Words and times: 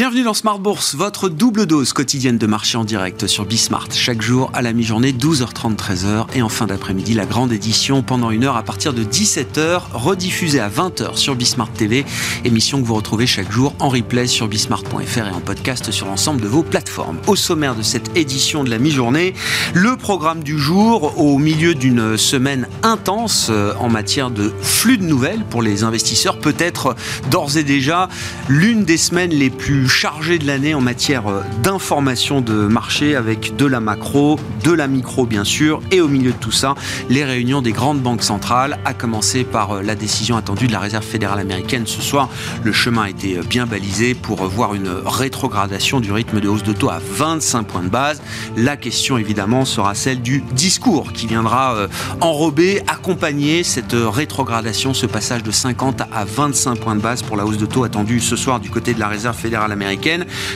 Bienvenue 0.00 0.22
dans 0.22 0.32
Smart 0.32 0.58
Bourse, 0.58 0.94
votre 0.94 1.28
double 1.28 1.66
dose 1.66 1.92
quotidienne 1.92 2.38
de 2.38 2.46
marché 2.46 2.78
en 2.78 2.84
direct 2.84 3.26
sur 3.26 3.44
Bismart. 3.44 3.88
Chaque 3.92 4.22
jour 4.22 4.50
à 4.54 4.62
la 4.62 4.72
mi-journée, 4.72 5.12
12h30, 5.12 5.76
13h. 5.76 6.28
Et 6.32 6.40
en 6.40 6.48
fin 6.48 6.66
d'après-midi, 6.66 7.12
la 7.12 7.26
grande 7.26 7.52
édition 7.52 8.02
pendant 8.02 8.30
une 8.30 8.44
heure 8.44 8.56
à 8.56 8.62
partir 8.62 8.94
de 8.94 9.04
17h, 9.04 9.82
rediffusée 9.92 10.58
à 10.58 10.70
20h 10.70 11.18
sur 11.18 11.36
Bismart 11.36 11.70
TV. 11.74 12.06
Émission 12.46 12.80
que 12.80 12.86
vous 12.86 12.94
retrouvez 12.94 13.26
chaque 13.26 13.52
jour 13.52 13.74
en 13.78 13.90
replay 13.90 14.26
sur 14.26 14.48
bismart.fr 14.48 15.18
et 15.18 15.32
en 15.32 15.40
podcast 15.40 15.90
sur 15.90 16.06
l'ensemble 16.06 16.40
de 16.40 16.48
vos 16.48 16.62
plateformes. 16.62 17.18
Au 17.26 17.36
sommaire 17.36 17.74
de 17.74 17.82
cette 17.82 18.16
édition 18.16 18.64
de 18.64 18.70
la 18.70 18.78
mi-journée, 18.78 19.34
le 19.74 19.98
programme 19.98 20.42
du 20.42 20.58
jour 20.58 21.20
au 21.20 21.36
milieu 21.36 21.74
d'une 21.74 22.16
semaine 22.16 22.68
intense 22.82 23.48
euh, 23.50 23.74
en 23.78 23.90
matière 23.90 24.30
de 24.30 24.50
flux 24.62 24.96
de 24.96 25.04
nouvelles 25.04 25.44
pour 25.50 25.60
les 25.60 25.84
investisseurs. 25.84 26.38
Peut-être 26.38 26.96
d'ores 27.30 27.58
et 27.58 27.64
déjà 27.64 28.08
l'une 28.48 28.84
des 28.84 28.96
semaines 28.96 29.32
les 29.32 29.50
plus 29.50 29.89
chargé 29.90 30.38
de 30.38 30.46
l'année 30.46 30.72
en 30.72 30.80
matière 30.80 31.26
euh, 31.26 31.42
d'information 31.62 32.40
de 32.40 32.52
marché 32.52 33.16
avec 33.16 33.56
de 33.56 33.66
la 33.66 33.80
macro, 33.80 34.38
de 34.62 34.72
la 34.72 34.86
micro 34.86 35.26
bien 35.26 35.44
sûr, 35.44 35.80
et 35.90 36.00
au 36.00 36.08
milieu 36.08 36.30
de 36.30 36.36
tout 36.36 36.52
ça, 36.52 36.74
les 37.08 37.24
réunions 37.24 37.60
des 37.60 37.72
grandes 37.72 38.00
banques 38.00 38.22
centrales, 38.22 38.78
à 38.84 38.94
commencer 38.94 39.42
par 39.42 39.72
euh, 39.72 39.82
la 39.82 39.96
décision 39.96 40.36
attendue 40.36 40.68
de 40.68 40.72
la 40.72 40.78
Réserve 40.78 41.04
fédérale 41.04 41.40
américaine 41.40 41.86
ce 41.86 42.00
soir. 42.00 42.30
Le 42.62 42.72
chemin 42.72 43.02
a 43.02 43.10
été 43.10 43.36
euh, 43.36 43.42
bien 43.42 43.66
balisé 43.66 44.14
pour 44.14 44.44
voir 44.46 44.74
une 44.74 44.88
rétrogradation 45.04 46.00
du 46.00 46.12
rythme 46.12 46.40
de 46.40 46.48
hausse 46.48 46.62
de 46.62 46.72
taux 46.72 46.90
à 46.90 47.00
25 47.00 47.64
points 47.64 47.82
de 47.82 47.88
base. 47.88 48.22
La 48.56 48.76
question 48.76 49.18
évidemment 49.18 49.64
sera 49.64 49.94
celle 49.94 50.22
du 50.22 50.42
discours 50.52 51.12
qui 51.12 51.26
viendra 51.26 51.88
enrober, 52.20 52.82
accompagner 52.86 53.64
cette 53.64 53.94
rétrogradation, 53.94 54.94
ce 54.94 55.06
passage 55.06 55.42
de 55.42 55.50
50 55.50 56.02
à 56.12 56.24
25 56.24 56.78
points 56.78 56.96
de 56.96 57.00
base 57.00 57.22
pour 57.22 57.36
la 57.36 57.44
hausse 57.44 57.58
de 57.58 57.66
taux 57.66 57.84
attendue 57.84 58.20
ce 58.20 58.36
soir 58.36 58.60
du 58.60 58.70
côté 58.70 58.94
de 58.94 59.00
la 59.00 59.08
Réserve 59.08 59.36
fédérale 59.36 59.72
américaine. 59.72 59.79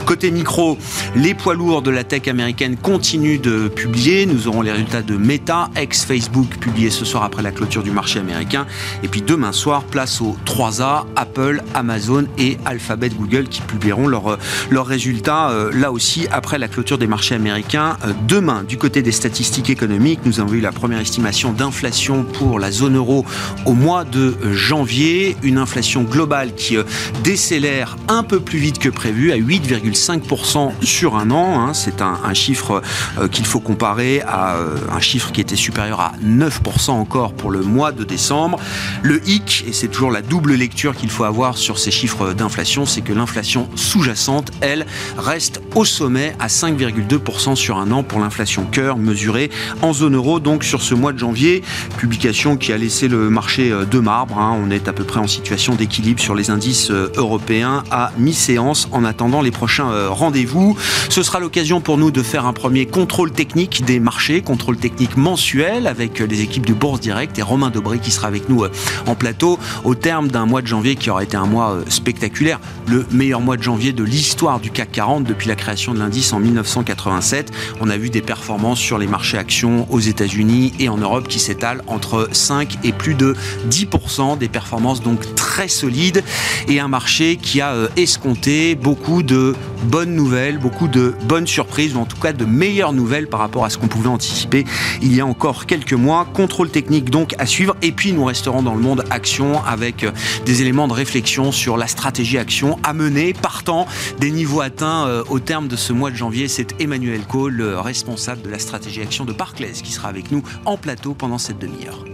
Côté 0.06 0.30
micro, 0.30 0.76
les 1.16 1.34
poids 1.34 1.54
lourds 1.54 1.82
de 1.82 1.90
la 1.90 2.04
tech 2.04 2.28
américaine 2.28 2.76
continuent 2.76 3.40
de 3.40 3.68
publier. 3.68 4.26
Nous 4.26 4.48
aurons 4.48 4.60
les 4.60 4.70
résultats 4.70 5.02
de 5.02 5.16
Meta, 5.16 5.70
ex-Facebook, 5.76 6.58
publiés 6.58 6.90
ce 6.90 7.04
soir 7.04 7.22
après 7.22 7.42
la 7.42 7.50
clôture 7.50 7.82
du 7.82 7.90
marché 7.90 8.18
américain. 8.18 8.66
Et 9.02 9.08
puis 9.08 9.22
demain 9.22 9.52
soir, 9.52 9.84
place 9.84 10.20
aux 10.20 10.36
3A, 10.44 11.04
Apple, 11.16 11.62
Amazon 11.74 12.26
et 12.38 12.58
Alphabet 12.64 13.08
Google 13.08 13.48
qui 13.48 13.60
publieront 13.62 14.08
leurs 14.08 14.38
leurs 14.70 14.86
résultats 14.86 15.50
euh, 15.50 15.70
là 15.72 15.90
aussi 15.90 16.26
après 16.30 16.58
la 16.58 16.68
clôture 16.68 16.98
des 16.98 17.06
marchés 17.06 17.34
américains. 17.34 17.96
Euh, 18.04 18.12
demain, 18.28 18.62
du 18.62 18.76
côté 18.76 19.02
des 19.02 19.12
statistiques 19.12 19.70
économiques, 19.70 20.20
nous 20.26 20.40
avons 20.40 20.52
eu 20.52 20.60
la 20.60 20.72
première 20.72 21.00
estimation 21.00 21.52
d'inflation 21.52 22.24
pour 22.24 22.58
la 22.58 22.70
zone 22.70 22.96
euro 22.96 23.24
au 23.64 23.72
mois 23.72 24.04
de 24.04 24.34
janvier. 24.52 25.36
Une 25.42 25.58
inflation 25.58 26.02
globale 26.02 26.54
qui 26.54 26.76
euh, 26.76 26.84
décélère 27.22 27.96
un 28.08 28.22
peu 28.22 28.40
plus 28.40 28.58
vite 28.58 28.78
que 28.78 28.88
prévu 28.88 29.13
prévu 29.14 29.30
à 29.30 29.36
8,5% 29.36 30.72
sur 30.82 31.14
un 31.16 31.30
an. 31.30 31.60
Hein. 31.60 31.72
C'est 31.72 32.02
un, 32.02 32.34
chiffre 32.34 32.82
euh, 33.16 33.28
qu'il 33.28 33.46
faut 33.46 33.60
comparer 33.60 34.20
à 34.22 34.56
euh, 34.56 34.76
un 34.92 34.98
chiffre 34.98 35.30
qui 35.30 35.40
était 35.40 35.54
supérieur 35.54 36.00
à 36.00 36.14
9% 36.24 36.90
encore 36.90 37.32
pour 37.32 37.52
le 37.52 37.60
mois 37.60 37.92
de 37.92 38.02
décembre. 38.02 38.58
Le 39.02 39.20
hic, 39.28 39.64
et 39.68 39.72
c'est 39.72 39.86
toujours 39.86 40.10
la 40.10 40.20
double 40.20 40.54
lecture 40.54 40.96
qu'il 40.96 41.10
faut 41.10 41.22
avoir 41.22 41.56
sur 41.56 41.78
ces 41.78 41.92
chiffres 41.92 42.32
d'inflation, 42.32 42.86
c'est 42.86 43.02
que 43.02 43.12
l'inflation 43.12 43.68
sous-jacente, 43.76 44.50
elle, 44.60 44.84
reste 45.16 45.60
au 45.76 45.84
sommet 45.84 46.34
à 46.40 46.48
5,2% 46.48 47.54
sur 47.54 47.78
un 47.78 47.92
an 47.92 48.02
pour 48.02 48.18
l'inflation 48.18 48.64
cœur 48.64 48.96
mesurée 48.96 49.48
en 49.82 49.92
zone 49.92 50.16
euro, 50.16 50.40
donc 50.40 50.64
sur 50.64 50.82
ce 50.82 50.94
mois 50.94 51.12
de 51.12 51.18
janvier. 51.18 51.62
Publication 51.98 52.56
qui 52.56 52.72
a 52.72 52.78
laissé 52.78 53.06
le 53.06 53.30
marché 53.30 53.70
euh, 53.70 53.84
de 53.84 54.00
marbre. 54.00 54.38
Hein. 54.38 54.58
On 54.60 54.72
est 54.72 54.88
à 54.88 54.92
peu 54.92 55.04
près 55.04 55.20
en 55.20 55.28
situation 55.28 55.76
d'équilibre 55.76 56.20
sur 56.20 56.34
les 56.34 56.50
indices 56.50 56.90
européens 56.90 57.84
à 57.92 58.10
mi-séance 58.18 58.88
en 58.90 59.03
attendant 59.04 59.42
les 59.42 59.50
prochains 59.50 59.90
euh, 59.90 60.08
rendez-vous. 60.10 60.76
Ce 61.08 61.22
sera 61.22 61.40
l'occasion 61.40 61.80
pour 61.80 61.98
nous 61.98 62.10
de 62.10 62.22
faire 62.22 62.46
un 62.46 62.52
premier 62.52 62.86
contrôle 62.86 63.30
technique 63.30 63.84
des 63.84 64.00
marchés, 64.00 64.42
contrôle 64.42 64.76
technique 64.76 65.16
mensuel 65.16 65.86
avec 65.86 66.20
euh, 66.20 66.26
les 66.26 66.42
équipes 66.42 66.66
de 66.66 66.74
Bourse 66.74 67.00
Direct 67.00 67.38
et 67.38 67.42
Romain 67.42 67.70
Dobré 67.70 67.98
qui 67.98 68.10
sera 68.10 68.28
avec 68.28 68.48
nous 68.48 68.64
euh, 68.64 68.70
en 69.06 69.14
plateau 69.14 69.58
au 69.84 69.94
terme 69.94 70.28
d'un 70.28 70.46
mois 70.46 70.62
de 70.62 70.66
janvier 70.66 70.96
qui 70.96 71.10
aura 71.10 71.22
été 71.22 71.36
un 71.36 71.46
mois 71.46 71.78
spectaculaire, 71.88 72.60
le 72.86 73.06
meilleur 73.10 73.40
mois 73.40 73.56
de 73.56 73.62
janvier 73.62 73.92
de 73.92 74.04
l'histoire 74.04 74.60
du 74.60 74.70
CAC 74.70 74.92
40 74.92 75.24
depuis 75.24 75.48
la 75.48 75.56
création 75.56 75.94
de 75.94 75.98
l'indice 75.98 76.32
en 76.32 76.40
1987. 76.40 77.52
On 77.80 77.90
a 77.90 77.96
vu 77.96 78.10
des 78.10 78.22
performances 78.22 78.78
sur 78.78 78.98
les 78.98 79.06
marchés 79.06 79.38
actions 79.38 79.86
aux 79.90 80.00
États-Unis 80.00 80.72
et 80.78 80.88
en 80.88 80.96
Europe 80.96 81.28
qui 81.28 81.38
s'étalent 81.38 81.82
entre 81.86 82.28
5 82.32 82.78
et 82.84 82.92
plus 82.92 83.14
de 83.14 83.34
10%, 83.70 84.38
des 84.38 84.48
performances 84.48 85.02
donc 85.02 85.34
très 85.34 85.68
solides 85.68 86.22
et 86.68 86.80
un 86.80 86.88
marché 86.88 87.36
qui 87.36 87.60
a 87.60 87.74
escompté 87.96 88.74
beaucoup 88.84 89.22
de 89.22 89.56
bonnes 89.84 90.14
nouvelles, 90.14 90.58
beaucoup 90.58 90.88
de 90.88 91.14
bonnes 91.24 91.46
surprises, 91.46 91.96
ou 91.96 92.00
en 92.00 92.04
tout 92.04 92.18
cas 92.18 92.34
de 92.34 92.44
meilleures 92.44 92.92
nouvelles 92.92 93.28
par 93.28 93.40
rapport 93.40 93.64
à 93.64 93.70
ce 93.70 93.78
qu'on 93.78 93.88
pouvait 93.88 94.10
anticiper 94.10 94.66
il 95.00 95.16
y 95.16 95.22
a 95.22 95.26
encore 95.26 95.64
quelques 95.64 95.94
mois. 95.94 96.26
Contrôle 96.34 96.68
technique 96.68 97.08
donc 97.08 97.34
à 97.38 97.46
suivre. 97.46 97.74
Et 97.80 97.92
puis 97.92 98.12
nous 98.12 98.26
resterons 98.26 98.62
dans 98.62 98.74
le 98.74 98.82
monde 98.82 99.02
action 99.08 99.64
avec 99.64 100.06
des 100.44 100.60
éléments 100.60 100.86
de 100.86 100.92
réflexion 100.92 101.50
sur 101.50 101.78
la 101.78 101.86
stratégie 101.86 102.36
action 102.36 102.78
à 102.82 102.92
mener 102.92 103.32
partant 103.32 103.86
des 104.20 104.30
niveaux 104.30 104.60
atteints 104.60 105.06
euh, 105.06 105.24
au 105.30 105.40
terme 105.40 105.66
de 105.66 105.76
ce 105.76 105.94
mois 105.94 106.10
de 106.10 106.16
janvier. 106.16 106.46
C'est 106.46 106.78
Emmanuel 106.78 107.22
Cole, 107.22 107.54
le 107.54 107.80
responsable 107.80 108.42
de 108.42 108.50
la 108.50 108.58
stratégie 108.58 109.00
action 109.00 109.24
de 109.24 109.32
Barclays, 109.32 109.72
qui 109.82 109.92
sera 109.92 110.08
avec 110.08 110.30
nous 110.30 110.42
en 110.66 110.76
plateau 110.76 111.14
pendant 111.14 111.38
cette 111.38 111.58
demi-heure. 111.58 112.04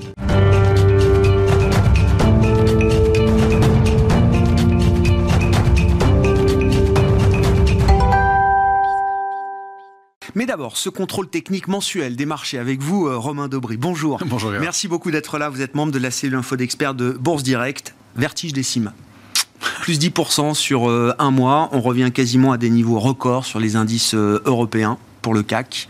Mais 10.35 10.47
d'abord, 10.47 10.77
ce 10.77 10.89
contrôle 10.89 11.29
technique 11.29 11.69
mensuel 11.69 12.17
des 12.17 12.27
marchés 12.27 12.59
avec 12.59 12.81
vous, 12.81 13.07
euh, 13.07 13.17
Romain 13.17 13.49
Dobry. 13.49 13.77
Bonjour. 13.77 14.19
Bonjour. 14.27 14.53
Merci 14.53 14.89
beaucoup 14.89 15.11
d'être 15.11 15.39
là. 15.39 15.49
Vous 15.49 15.61
êtes 15.61 15.75
membre 15.75 15.93
de 15.93 15.99
la 15.99 16.11
cellule 16.11 16.37
info 16.37 16.57
d'experts 16.57 16.95
de 16.95 17.11
Bourse 17.11 17.43
Direct. 17.43 17.95
Vertige 18.17 18.53
décime. 18.53 18.93
Plus 19.83 19.99
10% 19.99 20.55
sur 20.55 20.89
euh, 20.89 21.15
un 21.19 21.31
mois. 21.31 21.69
On 21.73 21.81
revient 21.81 22.11
quasiment 22.13 22.53
à 22.53 22.59
des 22.59 22.71
niveaux 22.71 22.99
records 22.99 23.45
sur 23.45 23.61
les 23.61 23.77
indices 23.77 24.15
euh, 24.15 24.43
européens 24.45 24.99
pour 25.23 25.35
le 25.35 25.43
CAC. 25.43 25.89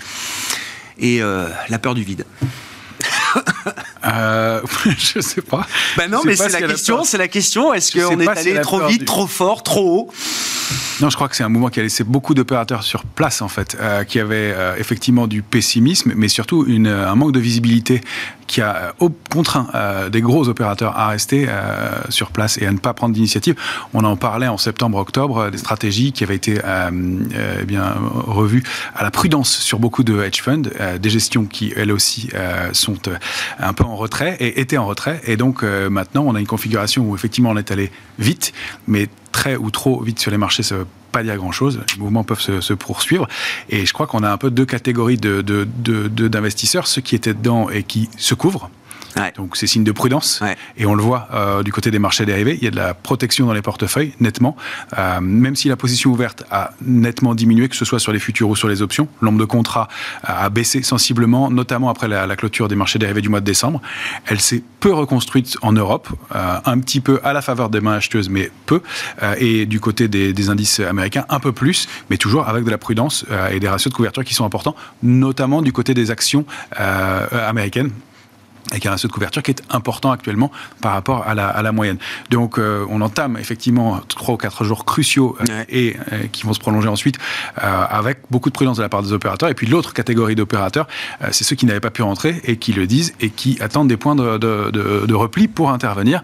Et 0.99 1.21
la 1.21 1.79
peur 1.79 1.95
du 1.95 2.03
vide. 2.03 2.27
euh, 4.07 4.61
je 4.99 5.21
sais 5.21 5.43
pas. 5.43 5.67
Ben 5.97 6.11
non, 6.11 6.21
mais 6.25 6.37
c'est 6.37 6.49
la, 6.49 6.67
question. 6.67 7.05
C'est 7.05 7.19
la 7.19 7.29
question. 7.29 7.73
Est-ce 7.73 7.93
qu'on 7.93 8.21
est 8.21 8.29
allé 8.29 8.61
trop 8.61 8.87
vite, 8.87 9.05
trop 9.05 9.27
fort, 9.27 9.63
trop 9.63 9.99
haut? 9.99 10.13
Non, 11.01 11.11
je 11.11 11.17
crois 11.17 11.29
que 11.29 11.37
c'est 11.37 11.45
un 11.45 11.49
mouvement 11.49 11.69
qui 11.69 11.81
a 11.81 11.83
laissé 11.83 12.05
beaucoup 12.05 12.35
d'opérateurs 12.35 12.83
sur 12.83 13.05
place 13.05 13.43
en 13.43 13.49
fait, 13.49 13.77
euh, 13.81 14.05
qui 14.05 14.21
avaient 14.21 14.53
euh, 14.55 14.77
effectivement 14.79 15.27
du 15.27 15.43
pessimisme, 15.43 16.13
mais 16.15 16.29
surtout 16.29 16.67
un 16.69 17.15
manque 17.15 17.33
de 17.33 17.41
visibilité 17.41 18.03
qui 18.47 18.61
a 18.61 18.95
euh, 19.01 19.09
contraint 19.31 19.69
des 20.11 20.21
gros 20.21 20.49
opérateurs 20.49 20.99
à 20.99 21.09
rester 21.09 21.47
sur 22.09 22.31
place 22.33 22.59
et 22.59 22.67
à 22.67 22.73
ne 22.73 22.79
pas 22.79 22.93
prendre 22.95 23.15
d'initiative. 23.15 23.55
On 23.95 24.05
en 24.05 24.17
parlait 24.17 24.49
en 24.49 24.59
septembre-octobre 24.59 25.51
des 25.51 25.59
stratégies 25.59 26.13
qui 26.13 26.25
avaient 26.25 26.37
été 26.37 26.61
eh 26.61 27.65
bien 27.65 27.95
revues 28.27 28.65
à 28.95 29.05
la 29.05 29.11
prudence 29.11 29.51
sur 29.51 29.79
beaucoup 29.79 30.03
de 30.03 30.21
hedge 30.23 30.43
funds, 30.43 30.63
des 31.01 31.11
gestions 31.11 31.45
qui 31.45 31.73
elles 31.77 31.93
aussi 31.93 32.31
sont 32.73 32.97
un 33.59 33.73
peu 33.73 33.85
en 33.85 33.97
retrait 33.97 34.37
et 34.41 34.61
était 34.61 34.79
en 34.79 34.87
retrait. 34.87 35.21
Et 35.27 35.37
donc 35.37 35.63
euh, 35.63 35.91
maintenant, 35.91 36.25
on 36.27 36.35
a 36.35 36.41
une 36.41 36.47
configuration 36.47 37.09
où 37.09 37.15
effectivement 37.15 37.51
on 37.51 37.57
est 37.57 37.71
allé 37.71 37.91
vite, 38.19 38.53
mais 38.87 39.09
très 39.33 39.57
ou 39.57 39.71
trop 39.71 40.03
vite 40.03 40.19
sur 40.19 40.31
les 40.31 40.37
marchés, 40.37 40.63
ça 40.63 40.77
veut 40.77 40.87
pas 41.13 41.23
dire 41.23 41.37
grand-chose. 41.37 41.81
Les 41.95 42.03
mouvements 42.03 42.25
peuvent 42.25 42.41
se, 42.41 42.73
poursuivre. 42.73 43.29
Et 43.69 43.85
je 43.87 43.93
crois 43.93 44.07
qu'on 44.07 44.23
a 44.23 44.31
un 44.31 44.37
peu 44.37 44.51
deux 44.51 44.67
catégories 44.67 45.19
d'investisseurs, 45.19 46.87
ceux 46.87 47.01
qui 47.01 47.15
étaient 47.15 47.35
dedans 47.35 47.69
et 47.69 47.83
qui 47.83 48.09
se 48.17 48.35
couvrent 48.35 48.71
donc 49.37 49.57
c'est 49.57 49.67
signe 49.67 49.85
de 49.85 49.93
prudence. 49.93 50.43
Et 50.77 50.87
on 50.87 50.95
le 50.95 51.03
voit 51.03 51.29
euh, 51.33 51.63
du 51.63 51.73
côté 51.73 51.91
des 51.91 51.99
marchés 51.99 52.27
dérivés, 52.27 52.57
il 52.57 52.65
y 52.65 52.69
a 52.69 52.71
de 52.71 52.77
la 52.77 52.95
protection 52.95 53.47
dans 53.47 53.53
les 53.53 53.63
portefeuilles, 53.63 54.13
nettement. 54.21 54.57
Euh, 54.99 55.21
même 55.21 55.57
si 55.57 55.69
la 55.69 55.77
position 55.77 56.11
ouverte 56.11 56.45
a 56.51 56.73
nettement 56.83 57.35
diminué, 57.35 57.69
que 57.69 57.77
ce 57.77 57.85
soit 57.85 57.99
sur 57.99 58.13
les 58.13 58.19
futurs 58.19 58.49
ou 58.49 58.57
sur 58.57 58.69
les 58.69 58.83
options, 58.83 59.09
l'ombre 59.21 59.39
de 59.39 59.45
contrat 59.45 59.89
a 60.23 60.49
baissé 60.51 60.83
sensiblement, 60.83 61.51
notamment 61.51 61.91
après 61.91 62.09
la, 62.09 62.37
clôture 62.37 62.69
des 62.69 62.77
marchés 62.77 62.99
dérivés 62.99 63.21
du 63.21 63.29
mois 63.29 63.41
de 63.41 63.45
décembre. 63.45 63.83
Elle 64.27 64.41
s'est 64.41 64.63
peu 64.81 64.93
reconstruite 64.93 65.57
en 65.63 65.73
Europe, 65.73 66.09
euh, 66.35 66.59
un 66.65 66.79
petit 66.79 67.01
peu 67.01 67.21
à 67.23 67.33
la 67.33 67.43
faveur 67.43 67.69
des 67.69 67.81
mains 67.81 67.95
acheteuses, 67.95 68.29
mais 68.29 68.51
peu. 68.67 68.81
et 69.39 69.67
du 69.67 69.81
côté 69.81 70.09
des, 70.09 70.33
des, 70.33 70.49
indices 70.49 70.81
américains, 70.81 71.27
un 71.29 71.41
peu 71.41 71.53
plus, 71.53 71.89
mais 72.09 72.17
toujours 72.17 72.49
avec 72.49 72.65
de 72.65 72.71
la 72.71 72.79
prudence 72.79 73.27
et 73.53 73.61
des 73.61 73.69
ratios 73.69 73.93
de 73.93 73.97
couverture 73.97 74.25
qui 74.25 74.35
sont 74.35 74.45
importants, 74.45 74.75
notamment 75.03 75.63
du 75.63 75.73
côté 75.73 75.95
des 75.95 76.11
actions 76.11 76.45
américaines 76.77 77.91
avec 78.71 78.87
un 78.87 78.91
ratio 78.91 79.09
de 79.09 79.13
couverture 79.13 79.43
qui 79.43 79.51
est 79.51 79.63
important 79.71 80.11
actuellement 80.11 80.51
par 80.81 80.93
rapport 80.93 81.27
à 81.27 81.35
la, 81.35 81.49
à 81.49 81.63
la 81.63 81.73
moyenne. 81.73 81.99
Donc 82.31 82.59
euh, 82.59 82.87
on 82.89 83.01
entame 83.01 83.37
effectivement 83.39 84.01
trois 84.09 84.35
ou 84.35 84.37
quatre 84.37 84.65
jours 84.65 84.85
cruciaux 84.85 85.37
euh, 85.49 85.65
et 85.69 85.97
euh, 86.13 86.27
qui 86.33 86.45
vont 86.45 86.53
se 86.53 86.61
prolonger 86.61 86.89
ensuite 86.89 87.17
avec 87.57 88.19
beaucoup 88.31 88.49
de 88.49 88.55
prudence 88.55 88.77
de 88.77 88.83
la 88.83 88.89
part 88.89 89.03
des 89.03 89.13
opérateurs. 89.13 89.49
Et 89.49 89.55
puis 89.55 89.67
l'autre 89.67 89.93
catégorie 89.93 90.35
d'opérateurs, 90.35 90.87
c'est 91.31 91.45
ceux 91.45 91.57
qui 91.57 91.67
n'avaient 91.67 91.81
pas 91.81 91.91
pu 91.91 92.03
rentrer 92.03 92.41
et 92.45 92.57
qui 92.57 92.73
le 92.73 92.87
disent 92.87 93.15
et 93.21 93.31
qui 93.31 93.59
attendent 93.61 93.89
des 93.89 93.97
points 93.97 94.15
de, 94.15 94.39
de, 94.39 94.71
de, 94.71 95.07
de 95.07 95.15
repli 95.15 95.49
pour 95.49 95.71
intervenir. 95.71 96.23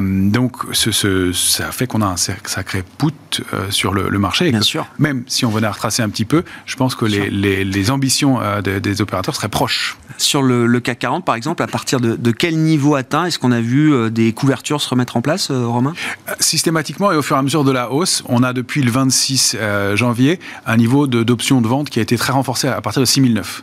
donc 0.00 0.56
ce, 0.72 0.92
ce, 0.92 1.32
ça 1.32 1.70
fait 1.72 1.86
qu'on 1.86 2.02
a 2.02 2.06
un 2.06 2.16
sacré 2.16 2.84
put 2.98 3.42
sur 3.70 3.94
le, 3.94 4.08
le 4.08 4.18
marché. 4.18 4.50
Bien 4.50 4.60
sûr. 4.60 4.86
Même 4.98 5.24
si 5.26 5.44
on 5.44 5.50
venait 5.50 5.66
à 5.66 5.72
retracer 5.72 6.02
un 6.02 6.08
petit 6.08 6.24
peu, 6.24 6.42
je 6.66 6.76
pense 6.76 6.94
que 6.94 7.04
les, 7.04 7.30
les, 7.30 7.64
les, 7.64 7.90
ambitions 7.90 8.40
des, 8.62 8.80
des, 8.80 9.00
opérateurs 9.00 9.34
seraient 9.34 9.48
proches. 9.48 9.96
Sur 10.18 10.42
le, 10.42 10.66
le 10.66 10.80
CAC 10.80 10.98
40 10.98 11.24
par 11.24 11.34
exemple, 11.34 11.62
à 11.62 11.66
partir 11.76 12.00
de, 12.00 12.16
de 12.16 12.30
quel 12.30 12.56
niveau 12.56 12.94
atteint? 12.94 13.26
Est-ce 13.26 13.38
qu'on 13.38 13.52
a 13.52 13.60
vu 13.60 13.92
euh, 13.92 14.08
des 14.08 14.32
couvertures 14.32 14.80
se 14.80 14.88
remettre 14.88 15.18
en 15.18 15.20
place, 15.20 15.50
euh, 15.50 15.66
Romain? 15.66 15.92
Euh, 16.26 16.32
Systématiquement 16.40 17.12
et 17.12 17.16
au 17.16 17.20
fur 17.20 17.36
et 17.36 17.38
à 17.38 17.42
mesure 17.42 17.64
de 17.64 17.70
la 17.70 17.92
hausse, 17.92 18.22
on 18.30 18.42
a 18.42 18.54
depuis 18.54 18.80
le 18.80 18.90
26 18.90 19.58
janvier 19.94 20.40
un 20.64 20.78
niveau 20.78 21.06
d'options 21.06 21.60
de, 21.60 21.68
vente 21.68 21.90
qui 21.90 21.98
a 21.98 22.02
été 22.02 22.16
très 22.16 22.32
renforcé 22.32 22.68
à 22.68 22.80
partir 22.80 23.00
de 23.00 23.06
6009. 23.06 23.62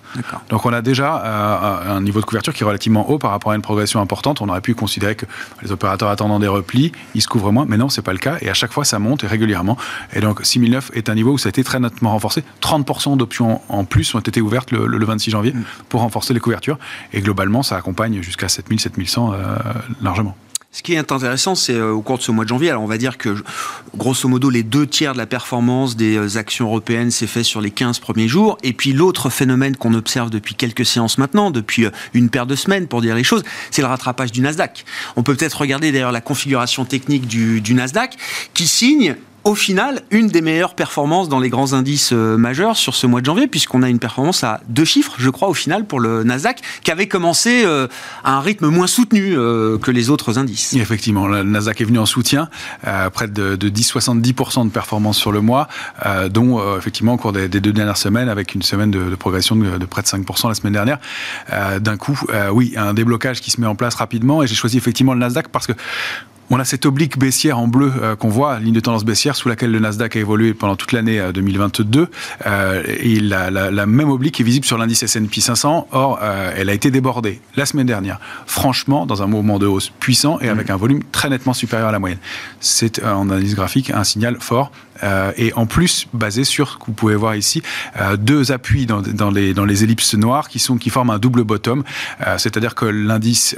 Donc 0.49 0.65
on 0.67 0.73
a 0.73 0.81
déjà 0.81 1.09
un 1.87 2.01
niveau 2.01 2.19
de 2.19 2.25
couverture 2.25 2.53
qui 2.53 2.61
est 2.61 2.65
relativement 2.65 3.09
haut 3.09 3.17
par 3.17 3.31
rapport 3.31 3.51
à 3.51 3.55
une 3.55 3.61
progression 3.61 3.99
importante. 3.99 4.41
On 4.41 4.49
aurait 4.49 4.61
pu 4.61 4.75
considérer 4.75 5.15
que 5.15 5.25
les 5.63 5.71
opérateurs 5.71 6.09
attendant 6.09 6.39
des 6.39 6.47
replis, 6.47 6.91
ils 7.15 7.21
se 7.21 7.27
couvrent 7.27 7.51
moins, 7.51 7.65
mais 7.67 7.77
non, 7.77 7.89
c'est 7.89 8.01
pas 8.01 8.13
le 8.13 8.19
cas. 8.19 8.37
Et 8.41 8.49
à 8.49 8.53
chaque 8.53 8.73
fois, 8.73 8.85
ça 8.85 8.99
monte 8.99 9.23
et 9.23 9.27
régulièrement. 9.27 9.77
Et 10.13 10.19
donc 10.19 10.41
6009 10.43 10.91
est 10.93 11.09
un 11.09 11.15
niveau 11.15 11.31
où 11.31 11.37
ça 11.37 11.47
a 11.47 11.51
été 11.51 11.63
très 11.63 11.79
nettement 11.79 12.11
renforcé. 12.11 12.43
30% 12.61 13.17
d'options 13.17 13.61
en 13.69 13.85
plus 13.85 14.13
ont 14.13 14.19
été 14.19 14.41
ouvertes 14.41 14.71
le, 14.71 15.05
26 15.05 15.31
janvier 15.31 15.53
mm. 15.53 15.63
pour 15.89 16.01
renforcer 16.01 16.33
les 16.33 16.39
couvertures. 16.39 16.77
Et 17.13 17.21
globalement, 17.21 17.63
ça 17.63 17.77
accompagne 17.77 18.02
jusqu'à 18.21 18.49
7000, 18.49 18.79
7100 18.79 19.33
euh, 19.33 19.57
largement. 20.01 20.35
Ce 20.71 20.81
qui 20.81 20.93
est 20.93 20.97
intéressant, 20.97 21.53
c'est 21.53 21.75
euh, 21.75 21.91
au 21.91 22.01
cours 22.01 22.17
de 22.17 22.23
ce 22.23 22.31
mois 22.31 22.45
de 22.45 22.49
janvier, 22.49 22.71
alors 22.71 22.81
on 22.81 22.87
va 22.87 22.97
dire 22.97 23.19
que 23.19 23.43
grosso 23.95 24.27
modo 24.27 24.49
les 24.49 24.63
deux 24.63 24.87
tiers 24.87 25.13
de 25.13 25.19
la 25.19 25.27
performance 25.27 25.95
des 25.95 26.17
euh, 26.17 26.39
actions 26.39 26.65
européennes 26.65 27.11
s'est 27.11 27.27
fait 27.27 27.43
sur 27.43 27.61
les 27.61 27.69
15 27.69 27.99
premiers 27.99 28.27
jours. 28.27 28.57
Et 28.63 28.73
puis 28.73 28.91
l'autre 28.91 29.29
phénomène 29.29 29.77
qu'on 29.77 29.93
observe 29.93 30.31
depuis 30.31 30.55
quelques 30.55 30.85
séances 30.85 31.19
maintenant, 31.19 31.51
depuis 31.51 31.85
une 32.15 32.29
paire 32.29 32.47
de 32.47 32.55
semaines 32.55 32.87
pour 32.87 33.01
dire 33.01 33.15
les 33.15 33.23
choses, 33.23 33.43
c'est 33.69 33.83
le 33.83 33.87
rattrapage 33.87 34.31
du 34.31 34.41
Nasdaq. 34.41 34.83
On 35.15 35.21
peut 35.21 35.35
peut-être 35.35 35.61
regarder 35.61 35.91
d'ailleurs 35.91 36.11
la 36.11 36.21
configuration 36.21 36.85
technique 36.85 37.27
du, 37.27 37.61
du 37.61 37.75
Nasdaq 37.75 38.17
qui 38.55 38.67
signe 38.67 39.15
au 39.43 39.55
final, 39.55 40.01
une 40.09 40.27
des 40.27 40.41
meilleures 40.41 40.73
performances 40.73 41.27
dans 41.27 41.39
les 41.39 41.49
grands 41.49 41.73
indices 41.73 42.11
euh, 42.13 42.37
majeurs 42.37 42.77
sur 42.77 42.95
ce 42.95 43.07
mois 43.07 43.19
de 43.19 43.25
janvier, 43.25 43.47
puisqu'on 43.47 43.83
a 43.83 43.89
une 43.89 43.99
performance 43.99 44.43
à 44.43 44.61
deux 44.69 44.85
chiffres, 44.85 45.15
je 45.17 45.29
crois, 45.29 45.49
au 45.49 45.53
final, 45.53 45.85
pour 45.85 45.99
le 45.99 46.23
Nasdaq, 46.23 46.61
qui 46.83 46.91
avait 46.91 47.07
commencé 47.07 47.63
euh, 47.65 47.87
à 48.23 48.37
un 48.37 48.39
rythme 48.39 48.67
moins 48.67 48.87
soutenu 48.87 49.37
euh, 49.37 49.77
que 49.77 49.91
les 49.91 50.09
autres 50.09 50.37
indices. 50.39 50.73
effectivement, 50.73 51.27
le 51.27 51.43
Nasdaq 51.43 51.81
est 51.81 51.85
venu 51.85 51.99
en 51.99 52.05
soutien, 52.05 52.49
près 53.13 53.27
de, 53.27 53.55
de 53.55 53.69
10-70% 53.69 54.65
de 54.65 54.71
performance 54.71 55.17
sur 55.17 55.31
le 55.31 55.41
mois, 55.41 55.67
dont, 56.29 56.77
effectivement, 56.77 57.13
au 57.13 57.17
cours 57.17 57.33
des, 57.33 57.47
deux 57.47 57.73
dernières 57.73 57.97
semaines, 57.97 58.29
avec 58.29 58.55
une 58.55 58.61
semaine 58.61 58.91
de, 58.91 59.15
progression 59.15 59.55
de, 59.55 59.77
de, 59.77 59.85
près 59.85 60.01
de 60.01 60.07
5% 60.07 60.47
la 60.47 60.55
semaine 60.55 60.73
dernière. 60.73 60.99
D'un 61.79 61.97
coup, 61.97 62.19
oui, 62.51 62.73
un 62.77 62.93
déblocage 62.93 63.41
qui 63.41 63.51
se 63.51 63.59
met 63.59 63.67
en 63.67 63.75
place 63.75 63.95
rapidement, 63.95 64.43
et 64.43 64.47
j'ai 64.47 64.55
choisi 64.55 64.77
effectivement 64.77 65.13
le 65.13 65.19
Nasdaq 65.19 65.47
parce 65.49 65.67
que 65.67 65.73
on 66.53 66.59
a 66.59 66.65
cette 66.65 66.85
oblique 66.85 67.17
baissière 67.17 67.57
en 67.57 67.67
bleu 67.67 67.91
euh, 67.99 68.15
qu'on 68.15 68.29
voit, 68.29 68.59
ligne 68.59 68.75
de 68.75 68.79
tendance 68.79 69.03
baissière 69.03 69.35
sous 69.35 69.49
laquelle 69.49 69.71
le 69.71 69.79
Nasdaq 69.79 70.15
a 70.15 70.19
évolué 70.19 70.53
pendant 70.53 70.75
toute 70.75 70.91
l'année 70.91 71.19
2022. 71.33 72.09
Euh, 72.45 72.83
et 72.85 73.19
la, 73.19 73.49
la, 73.49 73.85
même 73.87 74.09
oblique 74.09 74.39
est 74.39 74.43
visible 74.43 74.63
sur 74.63 74.77
l'indice 74.77 75.01
S&P 75.01 75.41
500. 75.41 75.87
Or, 75.91 76.19
euh, 76.21 76.53
elle 76.55 76.69
a 76.69 76.73
été 76.73 76.91
débordée 76.91 77.41
la 77.55 77.65
semaine 77.65 77.87
dernière, 77.87 78.19
franchement, 78.45 79.07
dans 79.07 79.23
un 79.23 79.25
mouvement 79.25 79.57
de 79.57 79.65
hausse 79.65 79.91
puissant 79.99 80.37
et 80.41 80.49
avec 80.49 80.69
mmh. 80.69 80.73
un 80.73 80.77
volume 80.77 81.03
très 81.11 81.27
nettement 81.29 81.53
supérieur 81.53 81.89
à 81.89 81.91
la 81.91 81.97
moyenne. 81.97 82.19
C'est 82.59 83.03
en 83.03 83.31
analyse 83.31 83.55
graphique 83.55 83.89
un 83.89 84.03
signal 84.03 84.37
fort 84.39 84.71
euh, 84.92 84.92
et 85.37 85.53
en 85.53 85.65
plus 85.65 86.07
basé 86.13 86.43
sur 86.43 86.69
ce 86.69 86.77
que 86.77 86.85
vous 86.87 86.93
pouvez 86.93 87.15
voir 87.15 87.35
ici 87.35 87.61
euh, 87.99 88.17
deux 88.17 88.51
appuis 88.51 88.85
dans, 88.85 89.01
dans, 89.01 89.29
les, 89.29 89.53
dans 89.53 89.65
les 89.65 89.83
ellipses 89.83 90.15
noires 90.15 90.49
qui 90.49 90.59
sont 90.59 90.77
qui 90.77 90.89
forment 90.89 91.11
un 91.11 91.19
double 91.19 91.43
bottom, 91.43 91.83
euh, 92.25 92.37
c'est-à-dire 92.37 92.75
que 92.75 92.85
l'indice 92.85 93.55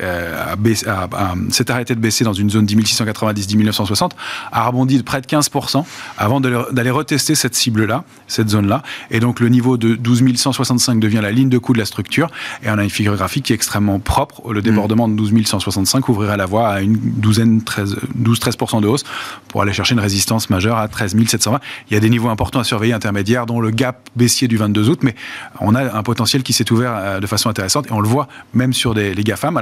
s'est 1.51 1.71
arrêté 1.71 1.95
de 1.95 1.99
baisser 1.99 2.23
dans 2.23 2.33
une 2.33 2.49
zone 2.49 2.65
10690 2.65 3.47
10960 3.47 4.15
a 4.51 4.67
rebondi 4.67 4.97
de 4.97 5.03
près 5.03 5.21
de 5.21 5.27
15% 5.27 5.83
avant 6.17 6.39
d'aller 6.39 6.89
retester 6.89 7.35
cette 7.35 7.55
cible-là, 7.55 8.03
cette 8.27 8.49
zone-là, 8.49 8.83
et 9.11 9.19
donc 9.19 9.39
le 9.39 9.49
niveau 9.49 9.77
de 9.77 9.95
12165 9.95 10.99
devient 10.99 11.19
la 11.21 11.31
ligne 11.31 11.49
de 11.49 11.57
coup 11.57 11.73
de 11.73 11.79
la 11.79 11.85
structure. 11.85 12.29
Et 12.63 12.69
on 12.69 12.77
a 12.77 12.83
une 12.83 12.89
figure 12.89 13.15
graphique 13.15 13.45
qui 13.45 13.53
est 13.53 13.55
extrêmement 13.55 13.99
propre. 13.99 14.51
Le 14.51 14.61
débordement 14.61 15.07
de 15.07 15.15
12165 15.15 16.09
ouvrirait 16.09 16.37
la 16.37 16.45
voie 16.45 16.69
à 16.69 16.81
une 16.81 16.97
douzaine, 16.97 17.59
12-13% 17.59 18.81
de 18.81 18.87
hausse 18.87 19.03
pour 19.47 19.61
aller 19.61 19.73
chercher 19.73 19.93
une 19.93 19.99
résistance 19.99 20.49
majeure 20.49 20.77
à 20.77 20.87
13 20.87 21.15
720. 21.37 21.59
Il 21.89 21.93
y 21.93 21.97
a 21.97 21.99
des 21.99 22.09
niveaux 22.09 22.29
importants 22.29 22.59
à 22.59 22.63
surveiller 22.63 22.93
intermédiaires, 22.93 23.45
dont 23.45 23.59
le 23.59 23.71
gap 23.71 24.09
baissier 24.15 24.47
du 24.47 24.57
22 24.57 24.89
août, 24.89 24.99
mais 25.03 25.15
on 25.59 25.75
a 25.75 25.95
un 25.95 26.03
potentiel 26.03 26.43
qui 26.43 26.53
s'est 26.53 26.71
ouvert 26.71 26.93
euh, 26.95 27.19
de 27.19 27.27
façon 27.27 27.49
intéressante 27.49 27.87
et 27.87 27.91
on 27.91 28.01
le 28.01 28.07
voit 28.07 28.27
même 28.53 28.73
sur 28.73 28.93
les 28.93 29.13
GAFAM. 29.13 29.57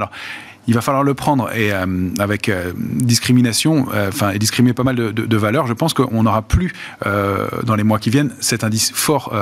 Il 0.66 0.74
va 0.74 0.80
falloir 0.80 1.02
le 1.02 1.14
prendre 1.14 1.54
et 1.54 1.72
euh, 1.72 1.86
avec 2.18 2.48
euh, 2.48 2.72
discrimination, 2.76 3.86
euh, 3.92 4.08
enfin 4.08 4.30
et 4.30 4.38
discriminer 4.38 4.72
pas 4.72 4.82
mal 4.82 4.96
de, 4.96 5.10
de, 5.10 5.26
de 5.26 5.36
valeurs. 5.36 5.66
Je 5.66 5.72
pense 5.72 5.94
qu'on 5.94 6.22
n'aura 6.22 6.42
plus 6.42 6.72
dans 7.04 7.74
les 7.74 7.82
mois 7.82 7.98
qui 7.98 8.10
viennent 8.10 8.32
cet 8.40 8.64
indice 8.64 8.92
fort 8.94 9.32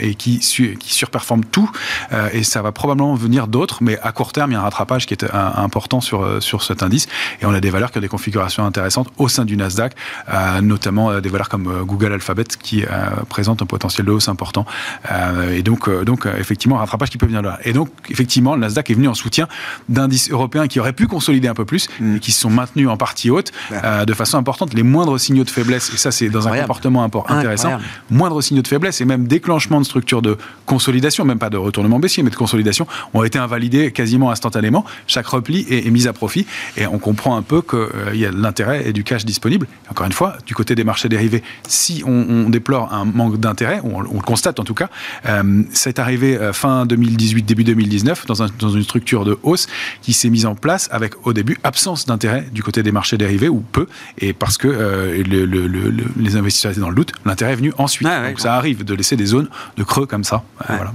et 0.00 0.14
qui, 0.14 0.38
qui 0.38 0.94
surperforme 0.94 1.44
tout 1.44 1.70
et 2.32 2.42
ça 2.42 2.62
va 2.62 2.72
probablement 2.72 3.14
venir 3.14 3.46
d'autres, 3.48 3.78
mais 3.82 3.98
à 4.00 4.12
court 4.12 4.32
terme 4.32 4.50
il 4.50 4.54
y 4.54 4.56
a 4.56 4.60
un 4.60 4.62
rattrapage 4.62 5.06
qui 5.06 5.14
est 5.14 5.24
important 5.34 6.00
sur 6.00 6.42
sur 6.42 6.62
cet 6.62 6.82
indice 6.82 7.06
et 7.40 7.46
on 7.46 7.54
a 7.54 7.60
des 7.60 7.70
valeurs 7.70 7.90
qui 7.90 7.98
ont 7.98 8.00
des 8.00 8.08
configurations 8.08 8.64
intéressantes 8.64 9.08
au 9.18 9.28
sein 9.28 9.44
du 9.44 9.56
Nasdaq, 9.56 9.94
notamment 10.62 11.20
des 11.20 11.28
valeurs 11.28 11.48
comme 11.48 11.84
Google 11.84 12.12
Alphabet 12.12 12.44
qui 12.44 12.84
présentent 13.28 13.62
un 13.62 13.66
potentiel 13.66 14.06
de 14.06 14.12
hausse 14.12 14.28
important 14.28 14.66
et 15.52 15.62
donc 15.62 15.88
donc 16.04 16.26
effectivement 16.38 16.76
un 16.76 16.80
rattrapage 16.80 17.10
qui 17.10 17.18
peut 17.18 17.26
venir 17.26 17.42
là. 17.42 17.58
Et 17.64 17.72
donc 17.72 17.88
effectivement 18.10 18.54
le 18.54 18.60
Nasdaq 18.60 18.90
est 18.90 18.94
venu 18.94 19.08
en 19.08 19.14
soutien 19.14 19.48
d'indices 19.88 20.30
européens 20.30 20.65
qui 20.68 20.80
auraient 20.80 20.92
pu 20.92 21.06
consolider 21.06 21.48
un 21.48 21.54
peu 21.54 21.64
plus 21.64 21.88
mm. 22.00 22.16
et 22.16 22.20
qui 22.20 22.32
se 22.32 22.40
sont 22.40 22.50
maintenus 22.50 22.88
en 22.88 22.96
partie 22.96 23.30
haute 23.30 23.52
euh, 23.72 24.04
de 24.04 24.14
façon 24.14 24.38
importante. 24.38 24.74
Les 24.74 24.82
moindres 24.82 25.18
signaux 25.18 25.44
de 25.44 25.50
faiblesse, 25.50 25.92
et 25.92 25.96
ça 25.96 26.10
c'est 26.10 26.28
dans 26.28 26.48
un 26.48 26.58
comportement 26.60 27.08
intéressant, 27.28 27.78
moindres 28.10 28.42
signaux 28.42 28.62
de 28.62 28.68
faiblesse 28.68 29.00
et 29.00 29.04
même 29.04 29.26
déclenchement 29.26 29.80
de 29.80 29.86
structures 29.86 30.22
de 30.22 30.36
consolidation, 30.64 31.24
même 31.24 31.38
pas 31.38 31.50
de 31.50 31.56
retournement 31.56 31.98
baissier, 31.98 32.22
mais 32.22 32.30
de 32.30 32.36
consolidation, 32.36 32.86
ont 33.14 33.24
été 33.24 33.38
invalidés 33.38 33.92
quasiment 33.92 34.30
instantanément. 34.30 34.84
Chaque 35.06 35.26
repli 35.26 35.66
est, 35.70 35.90
mis 35.90 36.08
à 36.08 36.12
profit 36.12 36.46
et 36.76 36.86
on 36.86 36.98
comprend 36.98 37.36
un 37.36 37.42
peu 37.42 37.62
qu'il 37.62 37.78
euh, 37.78 38.14
y 38.14 38.26
a 38.26 38.30
de 38.30 38.40
l'intérêt 38.40 38.88
et 38.88 38.92
du 38.92 39.04
cash 39.04 39.24
disponible. 39.24 39.66
Encore 39.90 40.06
une 40.06 40.12
fois, 40.12 40.36
du 40.46 40.54
côté 40.54 40.74
des 40.74 40.84
marchés 40.84 41.08
dérivés, 41.08 41.42
si 41.68 42.02
on, 42.06 42.48
déplore 42.50 42.92
un 42.92 43.04
manque 43.04 43.38
d'intérêt, 43.38 43.80
on, 43.82 43.96
on, 43.96 44.00
le 44.00 44.22
constate 44.22 44.60
en 44.60 44.64
tout 44.64 44.74
cas, 44.74 44.88
euh, 45.26 45.62
c'est 45.72 45.98
arrivé 45.98 46.36
euh, 46.36 46.52
fin 46.52 46.86
2018, 46.86 47.44
début 47.44 47.64
2019, 47.64 48.26
dans, 48.26 48.42
un, 48.42 48.48
dans 48.58 48.70
une 48.70 48.82
structure 48.82 49.24
de 49.24 49.38
hausse 49.42 49.66
qui 50.02 50.12
s'est 50.12 50.30
mise 50.30 50.46
en 50.46 50.54
place 50.56 50.88
avec 50.92 51.26
au 51.26 51.32
début 51.32 51.58
absence 51.64 52.06
d'intérêt 52.06 52.46
du 52.52 52.62
côté 52.62 52.82
des 52.82 52.92
marchés 52.92 53.16
dérivés 53.16 53.48
ou 53.48 53.60
peu 53.60 53.86
et 54.18 54.32
parce 54.32 54.58
que 54.58 54.68
euh, 54.68 55.22
les 56.16 56.36
investisseurs 56.36 56.72
étaient 56.72 56.80
dans 56.80 56.88
le 56.88 56.94
doute, 56.94 57.12
l'intérêt 57.24 57.52
est 57.52 57.56
venu 57.56 57.72
ensuite. 57.78 58.08
Donc 58.08 58.40
ça 58.40 58.54
arrive 58.54 58.84
de 58.84 58.94
laisser 58.94 59.16
des 59.16 59.26
zones 59.26 59.48
de 59.76 59.82
creux 59.84 60.06
comme 60.06 60.24
ça. 60.24 60.42
Voilà 60.68 60.92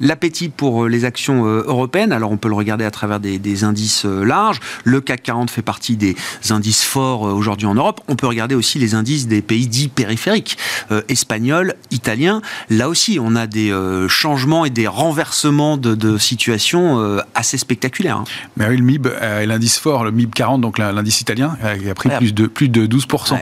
l'appétit 0.00 0.48
pour 0.48 0.84
euh, 0.84 0.88
les 0.88 1.04
actions 1.04 1.46
euh, 1.46 1.64
européennes. 1.66 2.12
Alors 2.12 2.30
on 2.30 2.36
peut 2.36 2.48
le 2.48 2.54
regarder 2.54 2.84
à 2.84 2.90
travers 2.90 3.20
des, 3.20 3.64
indices 3.64 4.04
euh, 4.04 4.24
larges. 4.24 4.60
Le 4.84 5.00
CAC 5.00 5.22
40 5.22 5.50
fait 5.50 5.62
partie 5.62 5.96
des 5.96 6.16
indices 6.50 6.84
forts 6.84 7.22
aujourd'hui 7.22 7.66
en 7.66 7.74
Europe. 7.74 8.00
On 8.08 8.16
peut 8.16 8.26
regarder 8.26 8.54
aussi 8.54 8.78
les 8.78 8.94
indices 8.94 9.26
des 9.26 9.42
pays 9.42 9.66
dits 9.66 9.88
périphériques, 9.88 10.58
espagnols, 11.08 11.74
italiens. 11.90 12.42
Là 12.70 12.88
aussi, 12.88 13.18
on 13.20 13.34
a 13.34 13.46
des 13.46 13.74
changements 14.08 14.64
et 14.64 14.70
des 14.70 14.86
renversements 14.86 15.76
de, 15.76 15.94
de 15.94 16.18
situation 16.18 17.20
assez 17.34 17.58
spectaculaires. 17.58 18.18
Hein. 18.18 18.24
Mais 18.56 18.68
oui, 18.68 18.76
le 18.76 18.84
MIB 18.84 19.08
est 19.20 19.46
l'indice 19.46 19.78
fort, 19.78 20.04
le 20.04 20.10
MIB 20.10 20.32
40, 20.34 20.60
donc 20.60 20.78
l'indice 20.78 21.20
italien, 21.20 21.56
qui 21.80 21.88
a 21.88 21.94
pris 21.94 22.10
plus 22.10 22.34
de, 22.34 22.46
plus 22.46 22.68
de 22.68 22.86
12% 22.86 23.38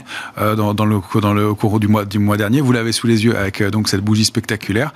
dans, 0.56 0.74
dans, 0.74 0.86
le, 0.86 1.00
dans 1.20 1.34
le 1.34 1.54
cours 1.54 1.80
du 1.80 1.88
mois, 1.88 2.04
du 2.04 2.18
mois 2.18 2.36
dernier. 2.36 2.60
Vous 2.60 2.72
l'avez 2.72 2.92
sous 2.92 3.06
les 3.06 3.24
yeux 3.24 3.36
avec 3.36 3.62
donc 3.62 3.88
cette 3.88 4.02
bougie 4.02 4.24
spectaculaire 4.24 4.92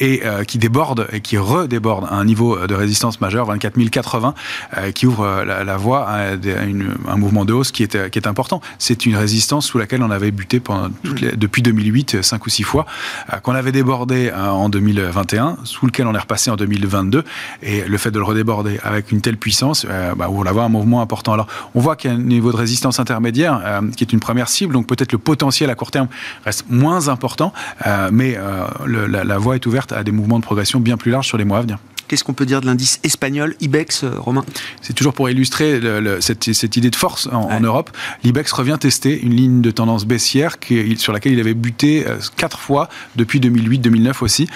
et 0.00 0.22
qui 0.46 0.55
déborde 0.58 1.06
et 1.12 1.20
qui 1.20 1.38
redéborde 1.38 2.04
à 2.04 2.14
un 2.14 2.24
niveau 2.24 2.66
de 2.66 2.74
résistance 2.74 3.20
majeur, 3.20 3.46
24 3.46 3.76
080, 3.84 4.34
euh, 4.76 4.92
qui 4.92 5.06
ouvre 5.06 5.24
euh, 5.24 5.64
la, 5.64 5.76
voie 5.76 6.08
à, 6.08 6.32
un 6.32 7.16
mouvement 7.16 7.44
de 7.44 7.52
hausse 7.52 7.72
qui 7.72 7.82
est, 7.82 8.10
qui 8.10 8.18
est 8.18 8.26
important. 8.26 8.60
C'est 8.78 9.06
une 9.06 9.16
résistance 9.16 9.66
sous 9.66 9.78
laquelle 9.78 10.02
on 10.02 10.10
avait 10.10 10.30
buté 10.30 10.60
pendant 10.60 10.88
depuis 11.04 11.62
2008, 11.62 12.22
5 12.22 12.46
ou 12.46 12.50
6 12.50 12.62
fois, 12.62 12.86
euh, 13.32 13.36
qu'on 13.38 13.54
avait 13.54 13.72
débordé 13.72 14.30
en 14.32 14.68
2021, 14.68 15.58
sous 15.64 15.86
lequel 15.86 16.06
on 16.06 16.14
est 16.14 16.18
repassé 16.18 16.50
en 16.50 16.56
2022. 16.56 17.24
Et 17.62 17.82
le 17.82 17.98
fait 17.98 18.10
de 18.10 18.18
le 18.18 18.24
redéborder 18.24 18.78
avec 18.82 19.12
une 19.12 19.20
telle 19.20 19.36
puissance, 19.36 19.86
bah, 20.16 20.28
on 20.30 20.42
va 20.42 20.50
avoir 20.50 20.66
un 20.66 20.68
mouvement 20.68 21.00
important. 21.00 21.32
Alors, 21.32 21.46
on 21.74 21.80
voit 21.80 21.96
qu'il 21.96 22.10
y 22.10 22.14
a 22.14 22.16
un 22.16 22.20
niveau 22.20 22.52
de 22.52 22.56
résistance 22.56 23.00
intermédiaire 23.00 23.80
qui 23.96 24.04
est 24.04 24.12
une 24.12 24.20
première 24.20 24.48
cible, 24.48 24.72
donc 24.72 24.86
peut-être 24.86 25.12
le 25.12 25.18
potentiel 25.18 25.70
à 25.70 25.74
court 25.74 25.90
terme 25.90 26.08
reste 26.44 26.64
moins 26.68 27.08
important, 27.08 27.52
mais 28.12 28.38
la, 28.86 29.24
la 29.24 29.38
voie 29.38 29.56
est 29.56 29.66
ouverte 29.66 29.92
à 29.92 30.04
des 30.04 30.12
mouvements 30.12 30.38
de 30.38 30.44
progression 30.46 30.80
bien 30.80 30.96
plus 30.96 31.10
large 31.10 31.26
sur 31.26 31.36
les 31.36 31.44
mois 31.44 31.58
à 31.58 31.62
venir. 31.62 31.78
Qu'est-ce 32.08 32.24
qu'on 32.24 32.34
peut 32.34 32.46
dire 32.46 32.60
de 32.60 32.66
l'indice 32.66 33.00
espagnol, 33.02 33.54
IBEX, 33.60 34.04
euh, 34.04 34.10
Romain 34.18 34.44
C'est 34.82 34.92
toujours 34.92 35.12
pour 35.12 35.28
illustrer 35.28 35.80
cette, 36.20 36.76
idée 36.76 36.90
de 36.90 36.96
force 36.96 37.28
en, 37.32 37.60
Europe. 37.60 37.90
L'IBEX 38.22 38.52
revient 38.52 38.76
tester 38.78 39.20
une 39.20 39.34
ligne 39.34 39.60
de 39.60 39.70
tendance 39.70 40.04
baissière 40.04 40.56
sur 40.96 41.12
laquelle 41.12 41.32
il 41.32 41.40
avait 41.40 41.54
buté 41.54 42.04
quatre 42.36 42.58
fois 42.58 42.88
depuis 43.16 43.40
2008-2009 43.40 44.22
aussi, 44.22 44.48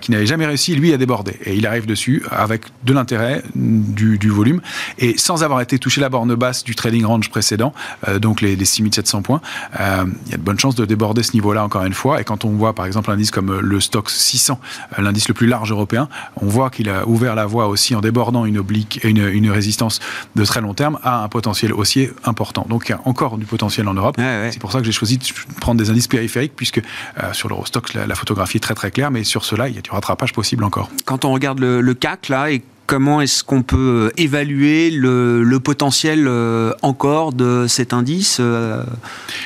qui 0.00 0.10
n'avait 0.10 0.26
jamais 0.26 0.46
réussi, 0.46 0.74
lui, 0.74 0.92
à 0.92 0.96
déborder. 0.96 1.36
Et 1.44 1.54
il 1.54 1.66
arrive 1.66 1.86
dessus 1.86 2.22
avec 2.30 2.62
de 2.84 2.92
l'intérêt, 2.92 3.42
du, 3.54 4.30
volume, 4.30 4.60
et 4.98 5.18
sans 5.18 5.42
avoir 5.42 5.60
été 5.60 5.78
touché 5.78 6.00
la 6.00 6.08
borne 6.08 6.34
basse 6.34 6.64
du 6.64 6.74
trading 6.74 7.04
range 7.04 7.30
précédent, 7.30 7.72
donc 8.20 8.40
les, 8.40 8.56
les 8.56 8.64
6700 8.64 9.22
points, 9.22 9.40
il 9.78 10.30
y 10.30 10.34
a 10.34 10.36
de 10.36 10.42
bonnes 10.42 10.58
chances 10.58 10.74
de 10.74 10.84
déborder 10.84 11.22
ce 11.22 11.32
niveau-là 11.32 11.64
encore 11.64 11.84
une 11.84 11.94
fois. 11.94 12.20
Et 12.20 12.24
quand 12.24 12.44
on 12.44 12.50
voit 12.50 12.74
par 12.74 12.86
exemple 12.86 13.10
un 13.10 13.14
indice 13.14 13.30
comme 13.30 13.58
le 13.58 13.80
Stock 13.80 14.10
600, 14.10 14.60
l'indice 14.98 15.28
le 15.28 15.34
plus 15.34 15.46
large 15.46 15.72
européen, 15.72 16.08
on 16.36 16.46
voit 16.46 16.70
qu'il 16.78 16.88
a 16.90 17.08
ouvert 17.08 17.34
la 17.34 17.44
voie 17.44 17.66
aussi 17.66 17.96
en 17.96 18.00
débordant 18.00 18.44
une 18.44 18.56
oblique, 18.56 19.00
une, 19.02 19.26
une 19.26 19.50
résistance 19.50 19.98
de 20.36 20.44
très 20.44 20.60
long 20.60 20.74
terme 20.74 21.00
à 21.02 21.24
un 21.24 21.28
potentiel 21.28 21.72
haussier 21.72 22.12
important. 22.24 22.64
Donc 22.68 22.88
il 22.88 22.92
y 22.92 22.94
a 22.94 23.00
encore 23.04 23.36
du 23.36 23.46
potentiel 23.46 23.88
en 23.88 23.94
Europe. 23.94 24.14
C'est 24.16 24.60
pour 24.60 24.70
ça 24.70 24.78
que 24.78 24.84
j'ai 24.84 24.92
choisi 24.92 25.18
de 25.18 25.24
prendre 25.60 25.80
des 25.80 25.90
indices 25.90 26.06
périphériques 26.06 26.52
puisque 26.54 26.78
euh, 26.78 27.32
sur 27.32 27.48
l'Eurostock 27.48 27.94
la, 27.94 28.06
la, 28.06 28.14
photographie 28.14 28.58
est 28.58 28.60
très 28.60 28.76
très 28.76 28.92
claire, 28.92 29.10
mais 29.10 29.24
sur 29.24 29.44
cela 29.44 29.68
il 29.68 29.74
y 29.74 29.78
a 29.78 29.80
du 29.80 29.90
rattrapage 29.90 30.32
possible 30.32 30.62
encore. 30.62 30.88
Quand 31.04 31.24
on 31.24 31.32
regarde 31.32 31.58
le, 31.58 31.80
le 31.80 31.94
CAC 31.94 32.28
là 32.28 32.52
et 32.52 32.62
comment 32.88 33.20
est-ce 33.20 33.44
qu'on 33.44 33.62
peut 33.62 34.10
évaluer 34.16 34.90
le, 34.90 35.58
potentiel 35.58 36.26
euh, 36.26 36.72
encore 36.80 37.34
de 37.34 37.66
cet 37.68 37.92
indice 37.92 38.38
euh, 38.40 38.82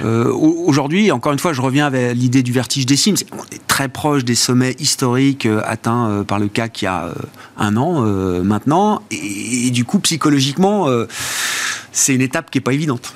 euh, 0.02 0.32
Aujourd'hui, 0.32 1.10
encore 1.10 1.32
une 1.32 1.40
fois, 1.40 1.52
je 1.52 1.60
reviens 1.60 1.86
avec 1.86 2.14
l'idée 2.14 2.44
du 2.44 2.52
vertige 2.52 2.86
des 2.86 2.96
cimes. 2.96 3.16
On 3.32 3.42
est 3.52 3.66
très 3.66 3.88
proche 3.88 4.24
des 4.24 4.36
sommets 4.36 4.76
historiques 4.78 5.48
atteints 5.64 6.24
par 6.26 6.38
le 6.38 6.46
CAC 6.46 6.82
il 6.82 6.84
y 6.84 6.88
a 6.88 7.08
un 7.58 7.76
an 7.76 8.02
maintenant. 8.44 9.02
Et, 9.10 9.70
du 9.70 9.84
coup, 9.84 9.98
psychologiquement, 9.98 10.86
c'est 11.92 12.14
une 12.14 12.20
étape 12.20 12.50
qui 12.50 12.58
n'est 12.58 12.62
pas 12.62 12.72
évidente. 12.72 13.14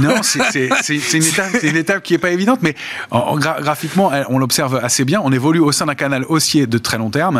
Non, 0.00 0.22
c'est 0.22 0.68
une, 0.88 1.76
étape 1.76 2.02
qui 2.02 2.14
n'est 2.14 2.18
pas 2.18 2.30
évidente, 2.30 2.60
mais 2.62 2.74
en, 3.10 3.36
graphiquement, 3.36 4.10
on 4.28 4.38
l'observe 4.38 4.80
assez 4.82 5.04
bien. 5.04 5.20
On 5.22 5.32
évolue 5.32 5.60
au 5.60 5.72
sein 5.72 5.86
d'un 5.86 5.94
canal 5.94 6.24
haussier 6.28 6.66
de 6.66 6.78
très 6.78 6.98
long 6.98 7.10
terme, 7.10 7.36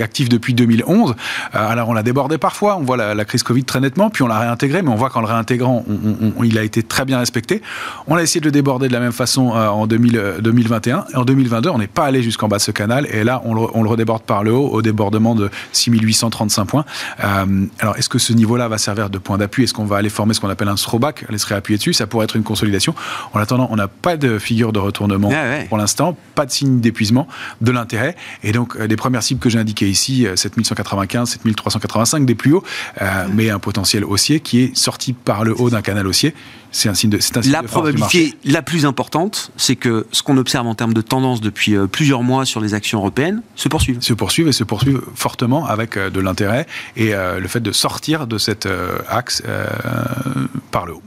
actif 0.00 0.28
depuis 0.28 0.54
2011. 0.54 1.14
Euh, 1.54 1.68
alors 1.68 1.88
on 1.88 1.92
l'a 1.92 2.02
débordé 2.02 2.38
parfois, 2.38 2.76
on 2.76 2.82
voit 2.82 2.96
la, 2.96 3.24
crise 3.24 3.42
Covid 3.42 3.64
très 3.64 3.80
nettement, 3.80 4.10
puis 4.10 4.22
on 4.22 4.26
l'a 4.26 4.38
réintégré, 4.38 4.82
mais 4.82 4.90
on 4.90 4.94
voit 4.94 5.10
qu'en 5.10 5.20
le 5.20 5.26
réintégrant, 5.26 5.84
il 6.42 6.58
a 6.58 6.62
été 6.62 6.82
très 6.82 7.04
bien 7.04 7.18
respecté. 7.18 7.62
On 8.06 8.16
a 8.16 8.22
essayé 8.22 8.40
de 8.40 8.46
le 8.46 8.52
déborder 8.52 8.88
de 8.88 8.92
la 8.92 9.00
même 9.00 9.12
façon 9.12 9.54
euh, 9.54 9.68
en 9.68 9.86
2021. 9.86 11.04
Et 11.12 11.16
en 11.16 11.24
2022, 11.24 11.70
on 11.70 11.78
n'est 11.78 11.86
pas 11.86 12.04
allé 12.04 12.22
jusqu'en 12.22 12.48
bas 12.48 12.58
de 12.58 12.62
ce 12.62 12.70
canal, 12.70 13.06
et 13.10 13.24
là, 13.24 13.42
on 13.44 13.54
le, 13.54 13.88
redéborde 13.88 14.22
par 14.22 14.42
le 14.42 14.52
haut 14.52 14.68
au 14.68 14.82
débordement 14.82 15.34
de 15.34 15.50
6835 15.72 16.64
points. 16.64 16.84
Euh, 17.22 17.66
alors 17.78 17.96
est-ce 17.96 18.08
que 18.08 18.18
ce 18.18 18.32
niveau-là 18.32 18.68
va 18.68 18.78
servir 18.78 19.10
de 19.10 19.18
point 19.18 19.38
d'appui? 19.38 19.64
Est-ce 19.64 19.74
qu'on 19.74 19.84
va 19.86 19.96
aller 19.96 20.10
former 20.10 20.34
ce 20.34 20.40
qu'on 20.40 20.48
appelle 20.48 20.68
un 20.68 20.74
throwback, 20.74 21.24
aller 21.28 21.38
se 21.38 21.46
réappuyer 21.46 21.78
dessus 21.78 21.92
Ça 21.92 22.06
pourrait 22.06 22.24
être 22.24 22.36
une 22.36 22.42
consolidation. 22.42 22.94
En 23.32 23.40
attendant, 23.40 23.68
on 23.70 23.76
n'a 23.76 23.88
pas 23.88 24.16
de 24.16 24.38
figure 24.38 24.72
de 24.72 24.78
retournement 24.78 25.30
ah 25.32 25.64
pour 25.68 25.78
l'instant, 25.78 26.16
pas 26.34 26.46
de 26.46 26.50
signe 26.50 26.80
d'épuisement 26.80 27.26
de 27.60 27.70
l'intérêt, 27.70 28.16
et 28.42 28.52
donc 28.52 28.76
les 28.76 28.96
premières 28.96 29.22
cibles 29.22 29.40
que 29.40 29.48
j'ai 29.48 29.58
indiquées 29.58 29.88
ici, 29.88 30.26
7195, 30.34 31.30
7385 31.30 32.26
des 32.26 32.34
plus 32.34 32.54
hauts, 32.54 32.64
euh, 33.00 33.26
mais 33.32 33.50
un 33.50 33.58
potentiel 33.58 34.04
haussier 34.04 34.40
qui 34.40 34.62
est 34.62 34.76
sorti 34.76 35.12
par 35.12 35.44
le 35.44 35.58
haut 35.60 35.70
d'un 35.70 35.82
canal 35.82 36.06
haussier. 36.06 36.34
C'est 36.76 36.90
un 36.90 36.94
signe 36.94 37.08
de, 37.08 37.16
un 37.16 37.42
signe 37.42 37.52
la 37.52 37.62
probabilité 37.62 38.34
la 38.44 38.60
plus 38.60 38.84
importante, 38.84 39.50
c'est 39.56 39.76
que 39.76 40.06
ce 40.12 40.22
qu'on 40.22 40.36
observe 40.36 40.66
en 40.66 40.74
termes 40.74 40.92
de 40.92 41.00
tendance 41.00 41.40
depuis 41.40 41.74
euh, 41.74 41.86
plusieurs 41.86 42.22
mois 42.22 42.44
sur 42.44 42.60
les 42.60 42.74
actions 42.74 42.98
européennes 42.98 43.40
se 43.54 43.70
poursuive. 43.70 43.96
Se 44.02 44.12
poursuivent 44.12 44.48
et 44.48 44.52
se 44.52 44.62
poursuivent 44.62 45.00
fortement 45.14 45.64
avec 45.64 45.96
euh, 45.96 46.10
de 46.10 46.20
l'intérêt 46.20 46.66
et 46.96 47.12
le 47.14 47.48
fait 47.48 47.60
de 47.60 47.72
sortir 47.72 48.26
de 48.26 48.36
cet 48.36 48.68
axe 49.08 49.42
par 50.70 50.84
le 50.84 50.94
haut. 50.94 51.02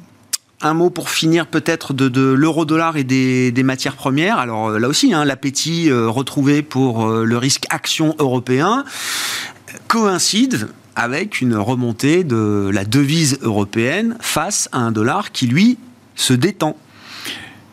Un 0.62 0.74
mot 0.74 0.90
pour 0.90 1.12
finir 1.12 1.46
peut-être 1.46 1.94
de, 1.94 2.22
l'euro-dollar 2.32 2.98
et 2.98 3.04
des, 3.04 3.64
matières 3.64 3.96
premières. 3.96 4.40
Alors 4.40 4.72
là 4.72 4.88
aussi, 4.88 5.14
hein, 5.14 5.24
l'appétit 5.24 5.92
retrouvé 5.92 6.64
pour 6.64 7.08
le 7.10 7.38
risque 7.38 7.66
action 7.70 8.16
européen 8.18 8.86
coïncide 9.88 10.68
avec 11.00 11.40
une 11.40 11.56
remontée 11.56 12.26
de 12.26 12.70
la 12.74 12.84
devise 12.84 13.40
européenne 13.42 14.18
face 14.20 14.68
à 14.74 14.80
un 14.80 14.92
dollar 14.92 15.32
qui, 15.32 15.48
lui, 15.48 15.78
se 16.16 16.34
détend 16.34 16.76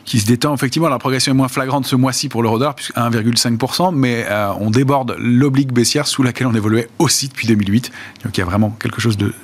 qui 0.06 0.20
se 0.20 0.26
détend. 0.26 0.54
Effectivement, 0.54 0.88
la 0.88 0.98
progression 0.98 1.32
est 1.32 1.34
moins 1.34 1.48
flagrante 1.48 1.84
ce 1.86 1.96
mois-ci 1.96 2.28
pour 2.28 2.42
l'euro-dollar, 2.42 2.74
puisque 2.74 2.94
1,5%, 2.96 3.94
mais 3.94 4.24
euh, 4.28 4.52
on 4.60 4.70
déborde 4.70 5.16
l'oblique 5.18 5.72
baissière 5.72 6.06
sous 6.06 6.22
laquelle 6.22 6.46
on 6.46 6.54
évoluait 6.54 6.88
aussi 6.98 7.28
depuis 7.28 7.48
2008. 7.48 7.90
Donc 8.24 8.38
il 8.38 8.40
y 8.40 8.42
a 8.42 8.46
vraiment 8.46 8.70
quelque 8.70 9.00
chose 9.00 9.18
de, 9.18 9.34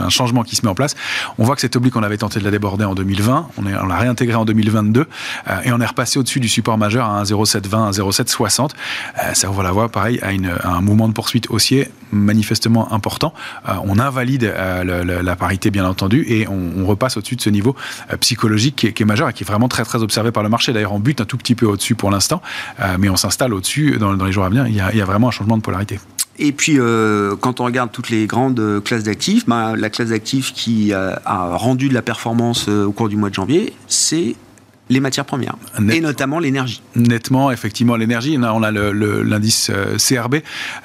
un 0.00 0.08
changement 0.08 0.42
qui 0.42 0.56
se 0.56 0.62
met 0.64 0.70
en 0.70 0.74
place. 0.74 0.96
On 1.36 1.44
voit 1.44 1.54
que 1.54 1.60
cette 1.60 1.76
oblique, 1.76 1.94
on 1.94 2.02
avait 2.02 2.16
tenté 2.16 2.40
de 2.40 2.44
la 2.44 2.50
déborder 2.50 2.86
en 2.86 2.94
2020, 2.94 3.48
on, 3.58 3.62
l'a 3.62 3.96
réintégrée 3.96 4.34
en 4.34 4.46
2022, 4.46 5.00
euh, 5.48 5.60
et 5.62 5.72
on 5.72 5.80
est 5.80 5.86
repassé 5.86 6.18
au-dessus 6.18 6.40
du 6.40 6.48
support 6.48 6.78
majeur 6.78 7.06
à 7.06 7.22
1,0720, 7.22 7.92
1,0760. 7.92 8.70
Euh, 9.22 9.34
ça 9.34 9.50
ouvre 9.50 9.62
la 9.62 9.72
voie, 9.72 9.90
pareil, 9.90 10.20
à, 10.22 10.30
un 10.68 10.80
mouvement 10.80 11.08
de 11.08 11.12
poursuite 11.12 11.50
haussier 11.50 11.88
manifestement 12.10 12.90
important. 12.94 13.34
on 13.84 13.98
invalide 13.98 14.54
la 14.54 15.36
parité, 15.36 15.70
bien 15.70 15.84
entendu, 15.84 16.24
et 16.26 16.48
on, 16.48 16.86
repasse 16.86 17.18
au-dessus 17.18 17.36
de 17.36 17.42
ce 17.42 17.50
niveau 17.50 17.76
psychologique 18.20 18.94
qui 18.94 19.02
est 19.02 19.06
majeur 19.06 19.28
et 19.28 19.34
qui 19.34 19.44
est 19.44 19.46
vraiment 19.46 19.68
très 19.68 19.84
très 19.84 19.97
observé 20.02 20.32
par 20.32 20.42
le 20.42 20.48
marché. 20.48 20.72
D'ailleurs, 20.72 20.92
on 20.92 21.00
bute 21.00 21.20
un 21.20 21.24
tout 21.24 21.36
petit 21.36 21.54
peu 21.54 21.66
au-dessus 21.66 21.94
pour 21.94 22.10
l'instant, 22.10 22.42
euh, 22.80 22.96
mais 22.98 23.08
on 23.08 23.16
s'installe 23.16 23.54
au-dessus 23.54 23.98
dans, 23.98 24.12
les 24.12 24.32
jours 24.32 24.44
à 24.44 24.48
venir. 24.48 24.66
Il 24.66 24.74
y, 24.74 24.80
a, 24.80 25.04
vraiment 25.04 25.28
un 25.28 25.32
changement 25.32 25.56
de 25.56 25.62
polarité. 25.62 26.00
Et 26.38 26.52
puis, 26.52 26.78
euh, 26.78 27.34
quand 27.40 27.60
on 27.60 27.64
regarde 27.64 27.90
toutes 27.90 28.10
les 28.10 28.26
grandes 28.26 28.82
classes 28.84 29.04
d'actifs, 29.04 29.46
bah, 29.46 29.74
la 29.76 29.90
classe 29.90 30.10
d'actifs 30.10 30.52
qui 30.52 30.92
a, 30.92 31.20
rendu 31.26 31.88
de 31.88 31.94
la 31.94 32.02
performance 32.02 32.66
euh, 32.68 32.84
au 32.84 32.92
cours 32.92 33.08
du 33.08 33.16
mois 33.16 33.30
de 33.30 33.34
janvier, 33.34 33.72
c'est 33.88 34.36
les 34.88 35.00
matières 35.00 35.24
premières, 35.24 35.56
et 35.90 36.00
notamment 36.00 36.38
l'énergie. 36.38 36.82
Nettement, 36.96 37.50
effectivement, 37.50 37.96
l'énergie. 37.96 38.38
On 38.38 38.62
a 38.62 38.70
l'indice 38.70 39.70
euh, 39.70 39.96
CRB, 39.98 40.36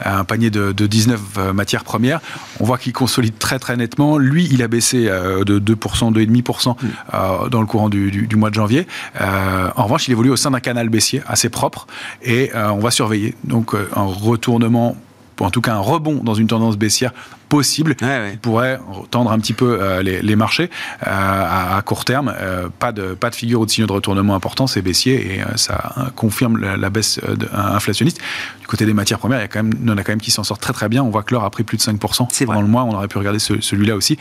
un 0.04 0.24
panier 0.24 0.50
de, 0.50 0.72
19 0.72 1.22
euh, 1.38 1.54
matières 1.54 1.84
premières. 1.84 2.20
On 2.60 2.66
voit 2.66 2.78
qu'il 2.78 2.94
consolide 2.94 3.38
très 3.38 3.60
très 3.60 3.78
nettement. 3.78 4.18
Lui, 4.18 4.48
il 4.52 4.62
a 4.62 4.68
baissé 4.68 5.08
euh, 5.08 5.44
de 5.44 5.60
2%, 5.60 6.14
2,5% 6.14 6.76
mm. 6.76 7.50
dans 7.50 7.62
le 7.62 7.68
courant 7.68 7.90
du, 7.90 8.28
mois 8.36 8.50
de 8.50 8.56
janvier. 8.56 8.88
en 9.20 9.84
revanche, 9.84 10.08
il 10.08 10.12
évolue 10.12 10.32
au 10.32 10.36
sein 10.36 10.52
d'un 10.52 10.60
canal 10.60 10.90
baissier 10.90 11.22
assez 11.28 11.50
propre 11.50 11.88
et 12.22 12.52
on 12.56 12.80
va 12.80 12.92
surveiller. 12.92 13.36
Donc, 13.44 13.74
un 13.74 14.04
retournement 14.04 14.98
en 15.44 15.52
tout 15.52 15.62
cas 15.62 15.74
un 15.74 15.80
rebond 15.80 16.22
dans 16.24 16.34
une 16.34 16.48
tendance 16.48 16.78
baissière 16.78 17.12
possible 17.54 17.94
qui 17.94 18.06
pourrait 18.42 18.80
tendre 19.12 19.32
un 19.32 19.38
petit 19.38 19.54
peu 19.54 19.78
euh, 19.80 20.02
les, 20.02 20.36
marchés 20.36 20.72
euh, 21.06 21.78
à, 21.78 21.80
court 21.84 22.04
terme. 22.04 22.34
Euh, 22.36 22.68
pas, 22.80 22.92
de, 22.92 23.14
pas 23.14 23.30
de 23.30 23.36
figure 23.36 23.62
ou 23.62 23.66
de 23.68 23.70
signe 23.70 23.86
de 23.86 23.92
retournement 23.92 24.34
important, 24.34 24.66
c'est 24.66 24.82
baissier 24.82 25.36
et 25.36 25.44
ça 25.56 25.94
confirme 26.16 26.58
la, 26.58 26.90
baisse 26.90 27.20
inflationniste. 27.54 28.20
Du 28.60 28.66
côté 28.66 28.88
des 28.88 28.94
matières 28.94 29.20
premières, 29.20 29.38
il 29.38 29.44
y, 29.44 29.46
a 29.46 29.48
quand 29.48 29.62
même, 29.62 29.88
en 29.88 29.98
a 29.98 30.04
quand 30.04 30.14
même 30.14 30.22
qui 30.22 30.32
s'en 30.32 30.44
sortent 30.44 30.62
très 30.62 30.74
très 30.74 30.90
bien. 30.90 31.04
On 31.04 31.12
voit 31.12 31.22
que 31.22 31.32
l'or 31.32 31.44
a 31.44 31.50
pris 31.52 31.64
plus 31.64 31.78
de 31.78 31.84
5% 31.84 32.46
pendant 32.46 32.62
le 32.62 32.68
mois. 32.68 32.86
On 32.86 32.96
aurait 32.96 33.08
pu 33.08 33.20
regarder 33.20 33.40
celui-là 33.40 33.96
aussi. 33.96 34.18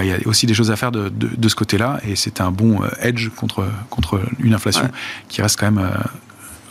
il 0.00 0.06
y 0.06 0.12
a 0.12 0.18
aussi 0.26 0.46
des 0.46 0.54
choses 0.54 0.70
à 0.70 0.76
faire 0.76 0.92
de, 0.92 1.48
ce 1.48 1.54
côté-là 1.56 1.98
et 2.06 2.14
c'est 2.14 2.40
un 2.40 2.52
bon 2.52 2.80
edge 3.00 3.30
contre, 3.30 3.64
contre 3.90 4.20
une 4.38 4.54
inflation 4.54 4.88
qui 5.28 5.42
reste 5.42 5.58
quand 5.58 5.72
même 5.72 5.90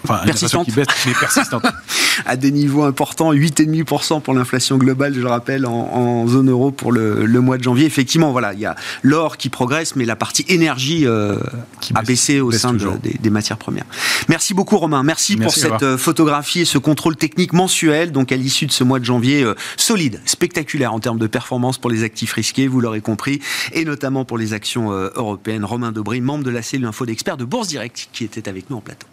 Enfin, 0.09 0.23
persistante. 0.23 0.65
Qui 0.65 0.71
baisse, 0.71 0.87
mais 1.05 1.13
persistante. 1.13 1.65
à 2.25 2.35
des 2.35 2.51
niveaux 2.51 2.83
importants, 2.83 3.33
8,5% 3.33 4.21
pour 4.21 4.33
l'inflation 4.33 4.77
globale, 4.77 5.13
je 5.13 5.21
le 5.21 5.27
rappelle, 5.27 5.65
en, 5.65 6.27
zone 6.27 6.49
euro 6.49 6.71
pour 6.71 6.91
le, 6.91 7.25
mois 7.41 7.57
de 7.57 7.63
janvier. 7.63 7.85
Effectivement, 7.85 8.31
voilà, 8.31 8.53
il 8.53 8.59
y 8.59 8.65
a 8.65 8.75
l'or 9.03 9.37
qui 9.37 9.49
progresse, 9.49 9.95
mais 9.95 10.05
la 10.05 10.15
partie 10.15 10.45
énergie 10.47 11.05
euh, 11.05 11.37
qui 11.81 11.93
a 11.95 12.01
baissé 12.01 12.39
au 12.39 12.51
sein 12.51 12.73
des, 12.73 13.29
matières 13.29 13.57
premières. 13.57 13.85
Merci 14.29 14.53
beaucoup, 14.53 14.77
Romain. 14.77 15.03
Merci, 15.03 15.35
pour 15.35 15.53
cette 15.53 15.83
euh, 15.83 15.97
photographie 15.97 16.61
et 16.61 16.65
ce 16.65 16.77
contrôle 16.77 17.15
technique 17.15 17.53
mensuel, 17.53 18.11
donc 18.11 18.31
à 18.31 18.37
l'issue 18.37 18.65
de 18.65 18.71
ce 18.71 18.83
mois 18.83 18.99
de 18.99 19.05
janvier 19.05 19.43
euh, 19.43 19.55
solide, 19.77 20.21
spectaculaire 20.25 20.93
en 20.93 20.99
termes 20.99 21.19
de 21.19 21.27
performance 21.27 21.77
pour 21.77 21.89
les 21.89 22.03
actifs 22.03 22.33
risqués, 22.33 22.67
vous 22.67 22.79
l'aurez 22.79 23.01
compris, 23.01 23.41
et 23.73 23.83
notamment 23.83 24.25
pour 24.25 24.37
les 24.37 24.53
actions 24.53 24.91
européennes. 24.91 25.65
Romain 25.65 25.91
Dobry, 25.91 26.21
membre 26.21 26.43
de 26.43 26.51
la 26.51 26.61
cellule 26.61 26.85
info 26.85 27.05
d'experts 27.05 27.37
de 27.37 27.45
Bourse 27.45 27.67
Direct, 27.67 28.09
qui 28.13 28.23
était 28.23 28.47
avec 28.47 28.69
nous 28.69 28.77
en 28.77 28.81
plateau. 28.81 29.07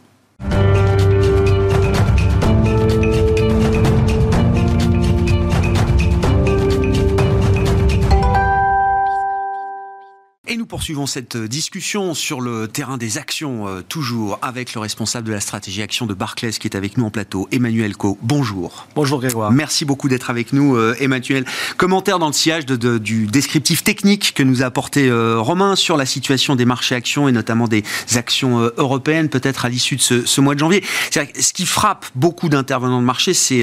Poursuivons 10.73 11.05
cette 11.05 11.37
discussion 11.37 12.15
sur 12.15 12.41
le 12.41 12.67
terrain 12.67 12.97
des 12.97 13.19
actions, 13.19 13.69
euh, 13.69 13.83
toujours 13.87 14.39
avec 14.41 14.73
le 14.73 14.81
responsable 14.81 15.27
de 15.27 15.33
la 15.35 15.41
stratégie 15.41 15.83
action 15.83 16.07
de 16.07 16.15
Barclays 16.15 16.53
qui 16.53 16.67
est 16.67 16.75
avec 16.75 16.97
nous 16.97 17.05
en 17.05 17.11
plateau, 17.11 17.47
Emmanuel 17.53 17.95
Co. 17.95 18.17
Bonjour. 18.23 18.87
Bonjour 18.95 19.21
Grégoire. 19.21 19.53
Merci 19.53 19.85
beaucoup 19.85 20.09
d'être 20.09 20.31
avec 20.31 20.55
nous, 20.55 20.75
euh, 20.75 20.97
Emmanuel. 20.99 21.45
Commentaire 21.77 22.19
dans 22.19 22.29
le 22.29 22.33
sillage 22.33 22.65
de, 22.65 22.97
du 22.97 23.27
descriptif 23.27 23.85
technique 23.85 24.33
que 24.35 24.43
nous 24.43 24.63
a 24.63 24.65
apporté 24.65 25.11
euh, 25.11 25.39
Romain 25.39 25.77
sur 25.77 25.99
la 25.99 26.07
situation 26.07 26.57
des 26.57 26.65
marchés 26.65 26.95
actions 26.95 27.29
et 27.29 27.33
notamment 27.33 27.69
des 27.69 27.85
actions 28.15 28.73
européennes, 28.79 29.29
peut-être 29.29 29.67
à 29.67 29.69
l'issue 29.69 29.97
de 29.97 30.01
ce, 30.01 30.25
ce, 30.25 30.41
mois 30.41 30.55
de 30.55 30.61
janvier. 30.61 30.83
Ce 31.11 31.53
qui 31.53 31.67
frappe 31.67 32.07
beaucoup 32.15 32.49
d'intervenants 32.49 33.03
de 33.03 33.05
marché, 33.05 33.35
c'est 33.35 33.63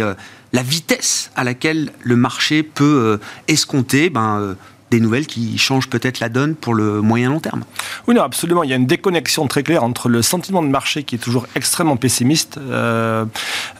la 0.54 0.62
vitesse 0.62 1.32
à 1.36 1.44
laquelle 1.44 1.92
le 2.04 2.16
marché 2.16 2.62
peut 2.62 3.20
escompter. 3.48 4.12
Ben, 4.12 4.56
des 4.91 5.00
nouvelles 5.00 5.27
qui 5.27 5.58
changent 5.58 5.89
peut-être 5.89 6.19
la 6.19 6.29
donne 6.29 6.55
pour 6.55 6.74
le 6.74 7.01
moyen 7.01 7.29
long 7.29 7.39
terme. 7.39 7.63
Oui, 8.08 8.15
non, 8.15 8.24
absolument. 8.24 8.63
Il 8.63 8.69
y 8.69 8.74
a 8.74 8.75
une 8.75 8.88
déconnexion 8.88 9.48
très 9.48 9.63
claire 9.63 9.84
entre 9.84 10.10
le 10.10 10.22
sentiment 10.22 10.63
de 10.63 10.67
marché 10.67 11.03
qui 11.03 11.15
est 11.15 11.19
toujours 11.19 11.48
extrêmement 11.55 11.98
pessimiste, 11.98 12.58
euh, 12.58 13.25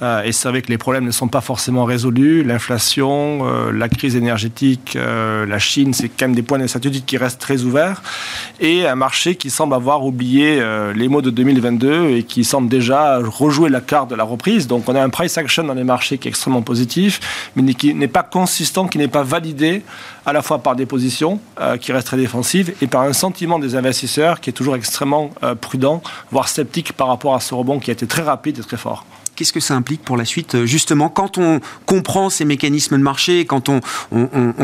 euh, 0.01 0.23
et 0.23 0.31
c'est 0.31 0.49
vrai 0.49 0.61
que 0.61 0.69
les 0.69 0.77
problèmes 0.77 1.05
ne 1.05 1.11
sont 1.11 1.27
pas 1.27 1.41
forcément 1.41 1.85
résolus, 1.85 2.43
l'inflation, 2.43 3.39
euh, 3.43 3.71
la 3.71 3.89
crise 3.89 4.15
énergétique, 4.15 4.97
la 4.97 5.59
Chine, 5.59 5.93
c'est 5.93 6.09
quand 6.09 6.27
même 6.27 6.35
des 6.35 6.41
points 6.41 6.59
d'incertitude 6.59 7.05
qui 7.05 7.17
restent 7.17 7.41
très 7.41 7.63
ouverts, 7.63 8.01
et 8.59 8.87
un 8.87 8.95
marché 8.95 9.35
qui 9.35 9.49
semble 9.49 9.73
avoir 9.73 10.05
oublié 10.05 10.63
les 10.95 11.07
mots 11.07 11.21
de 11.21 11.29
2022 11.29 12.09
et 12.09 12.23
qui 12.23 12.43
semble 12.43 12.69
déjà 12.69 13.17
rejouer 13.17 13.69
la 13.69 13.81
carte 13.81 14.09
de 14.09 14.15
la 14.15 14.23
reprise. 14.23 14.67
Donc 14.67 14.87
on 14.87 14.95
a 14.95 15.01
un 15.01 15.09
price 15.09 15.37
action 15.37 15.63
dans 15.63 15.73
les 15.73 15.83
marchés 15.83 16.17
qui 16.17 16.27
est 16.27 16.31
extrêmement 16.31 16.61
positif, 16.61 17.51
mais 17.55 17.73
qui 17.73 17.93
n'est 17.93 18.07
pas 18.07 18.23
consistant, 18.23 18.87
qui 18.87 18.97
n'est 18.97 19.07
pas 19.07 19.23
validé 19.23 19.83
à 20.25 20.33
la 20.33 20.41
fois 20.41 20.59
par 20.59 20.75
des 20.75 20.85
positions 20.85 20.99
euh, 21.60 21.77
qui 21.77 21.91
restent 21.91 22.08
très 22.08 22.18
défensives 22.18 22.74
et 22.82 22.88
par 22.88 23.01
un 23.01 23.13
sentiment 23.13 23.60
des 23.60 23.75
investisseurs 23.75 24.39
qui 24.39 24.50
est 24.50 24.53
toujours 24.53 24.75
extrêmement 24.75 25.32
euh, 25.44 25.56
prudent, 25.56 26.01
voire 26.32 26.48
sceptique 26.48 26.94
par 26.94 27.08
rapport 27.08 27.36
à 27.36 27.39
ce 27.39 27.53
rebond 27.53 27.79
qui 27.79 27.91
a 27.91 27.94
été 27.94 28.08
très 28.08 28.22
rapide 28.22 28.60
et 28.60 28.62
très 28.62 28.77
fort. 28.77 29.06
Qu'est-ce 29.39 29.53
que 29.53 29.62
ça 29.62 29.74
implique 29.74 30.03
pour 30.03 30.17
la 30.17 30.25
suite 30.25 30.55
euh, 30.55 30.65
Justement, 30.65 31.08
quand 31.08 31.38
on 31.38 31.62
comprend 31.86 32.29
ces 32.29 32.43
mécanismes 32.43 32.98
de 32.98 33.01
marché, 33.01 33.46
quand 33.46 33.69
on, 33.69 33.79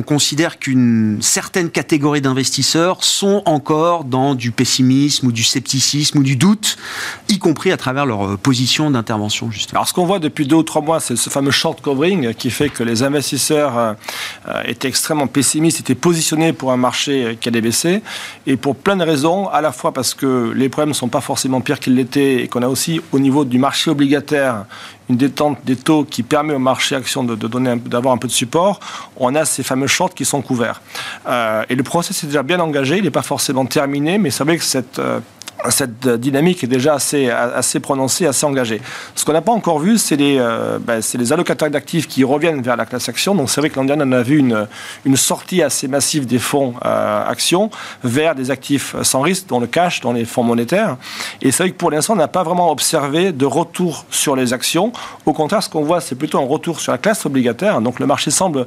considère 0.05 0.59
qu'une 0.59 1.19
certaine 1.21 1.69
catégorie 1.69 2.19
d'investisseurs 2.19 3.01
sont 3.05 3.41
encore 3.45 4.03
dans 4.03 4.35
du 4.35 4.51
pessimisme 4.51 5.27
ou 5.27 5.31
du 5.31 5.45
scepticisme 5.45 6.17
ou 6.17 6.23
du 6.23 6.35
doute, 6.35 6.75
y 7.29 7.39
compris 7.39 7.71
à 7.71 7.77
travers 7.77 8.05
leur 8.05 8.25
euh, 8.25 8.35
position 8.35 8.91
d'intervention, 8.91 9.49
justement. 9.49 9.79
Alors, 9.79 9.87
ce 9.87 9.93
qu'on 9.93 10.05
voit 10.05 10.19
depuis 10.19 10.45
deux 10.45 10.57
ou 10.57 10.63
trois 10.63 10.81
mois, 10.81 10.99
c'est 10.99 11.15
ce 11.15 11.29
fameux 11.29 11.51
short 11.51 11.79
covering 11.79 12.33
qui 12.33 12.49
fait 12.49 12.67
que 12.67 12.83
les 12.83 13.01
investisseurs 13.01 13.77
euh, 13.77 13.93
étaient 14.65 14.89
extrêmement 14.89 15.27
pessimistes, 15.27 15.79
étaient 15.79 15.95
positionnés 15.95 16.51
pour 16.51 16.73
un 16.73 16.77
marché 16.77 17.37
qui 17.39 17.47
allait 17.47 17.61
baisser, 17.61 18.01
et 18.45 18.57
pour 18.57 18.75
plein 18.75 18.97
de 18.97 19.05
raisons, 19.05 19.47
à 19.47 19.61
la 19.61 19.71
fois 19.71 19.93
parce 19.93 20.13
que 20.13 20.51
les 20.53 20.67
problèmes 20.67 20.89
ne 20.89 20.93
sont 20.93 21.07
pas 21.07 21.21
forcément 21.21 21.61
pires 21.61 21.79
qu'ils 21.79 21.95
l'étaient, 21.95 22.43
et 22.43 22.47
qu'on 22.49 22.61
a 22.61 22.67
aussi, 22.67 22.99
au 23.13 23.19
niveau 23.19 23.45
du 23.45 23.57
marché 23.57 23.89
obligataire, 23.89 24.64
une 25.09 25.17
détente 25.17 25.59
des 25.65 25.75
taux 25.75 26.03
qui 26.03 26.23
permet 26.23 26.53
au 26.53 26.59
marché 26.59 26.95
action 26.95 27.23
de, 27.23 27.35
donner 27.35 27.75
d'avoir 27.75 28.13
un 28.13 28.17
peu 28.17 28.27
de 28.27 28.33
support, 28.33 28.79
on 29.17 29.35
a 29.35 29.45
ces 29.45 29.63
fameux 29.63 29.87
shorts 29.87 30.13
qui 30.13 30.25
sont 30.25 30.41
couverts. 30.41 30.81
Euh, 31.27 31.63
et 31.69 31.75
le 31.75 31.83
process 31.83 32.23
est 32.23 32.27
déjà 32.27 32.43
bien 32.43 32.59
engagé, 32.59 32.97
il 32.97 33.03
n'est 33.03 33.11
pas 33.11 33.21
forcément 33.21 33.65
terminé, 33.65 34.17
mais 34.17 34.31
c'est 34.31 34.43
vrai 34.43 34.57
que 34.57 34.63
cette 34.63 34.99
euh, 34.99 35.19
cette 35.69 36.07
dynamique 36.07 36.63
est 36.63 36.67
déjà 36.67 36.95
assez, 36.95 37.29
assez 37.29 37.79
prononcée, 37.79 38.25
assez 38.25 38.45
engagée. 38.45 38.81
Ce 39.15 39.25
qu'on 39.25 39.33
n'a 39.33 39.41
pas 39.41 39.51
encore 39.51 39.79
vu, 39.79 39.97
c'est 39.97 40.15
les, 40.15 40.37
euh, 40.39 40.79
ben, 40.79 41.01
les 41.13 41.33
allocataires 41.33 41.69
d'actifs 41.69 42.07
qui 42.07 42.23
reviennent 42.23 42.61
vers 42.61 42.75
la 42.75 42.85
classe 42.85 43.09
action. 43.09 43.35
Donc 43.35 43.49
c'est 43.49 43.61
vrai 43.61 43.69
que 43.69 43.75
l'an 43.77 43.85
dernier, 43.85 44.03
on 44.05 44.11
a 44.11 44.21
vu 44.21 44.37
une, 44.39 44.67
une 45.05 45.17
sortie 45.17 45.61
assez 45.61 45.87
massive 45.87 46.25
des 46.25 46.39
fonds 46.39 46.73
euh, 46.85 47.25
actions 47.27 47.69
vers 48.03 48.35
des 48.35 48.51
actifs 48.51 48.95
sans 49.03 49.21
risque, 49.21 49.47
dont 49.47 49.59
le 49.59 49.67
cash, 49.67 50.01
dont 50.01 50.13
les 50.13 50.25
fonds 50.25 50.43
monétaires. 50.43 50.97
Et 51.41 51.51
c'est 51.51 51.63
vrai 51.63 51.71
que 51.71 51.77
pour 51.77 51.91
l'instant, 51.91 52.13
on 52.13 52.17
n'a 52.17 52.27
pas 52.27 52.43
vraiment 52.43 52.71
observé 52.71 53.31
de 53.31 53.45
retour 53.45 54.05
sur 54.09 54.35
les 54.35 54.53
actions. 54.53 54.91
Au 55.25 55.33
contraire, 55.33 55.63
ce 55.63 55.69
qu'on 55.69 55.83
voit, 55.83 56.01
c'est 56.01 56.15
plutôt 56.15 56.39
un 56.39 56.47
retour 56.47 56.79
sur 56.79 56.91
la 56.91 56.97
classe 56.97 57.25
obligataire. 57.25 57.81
Donc 57.81 57.99
le 57.99 58.05
marché 58.05 58.31
semble 58.31 58.65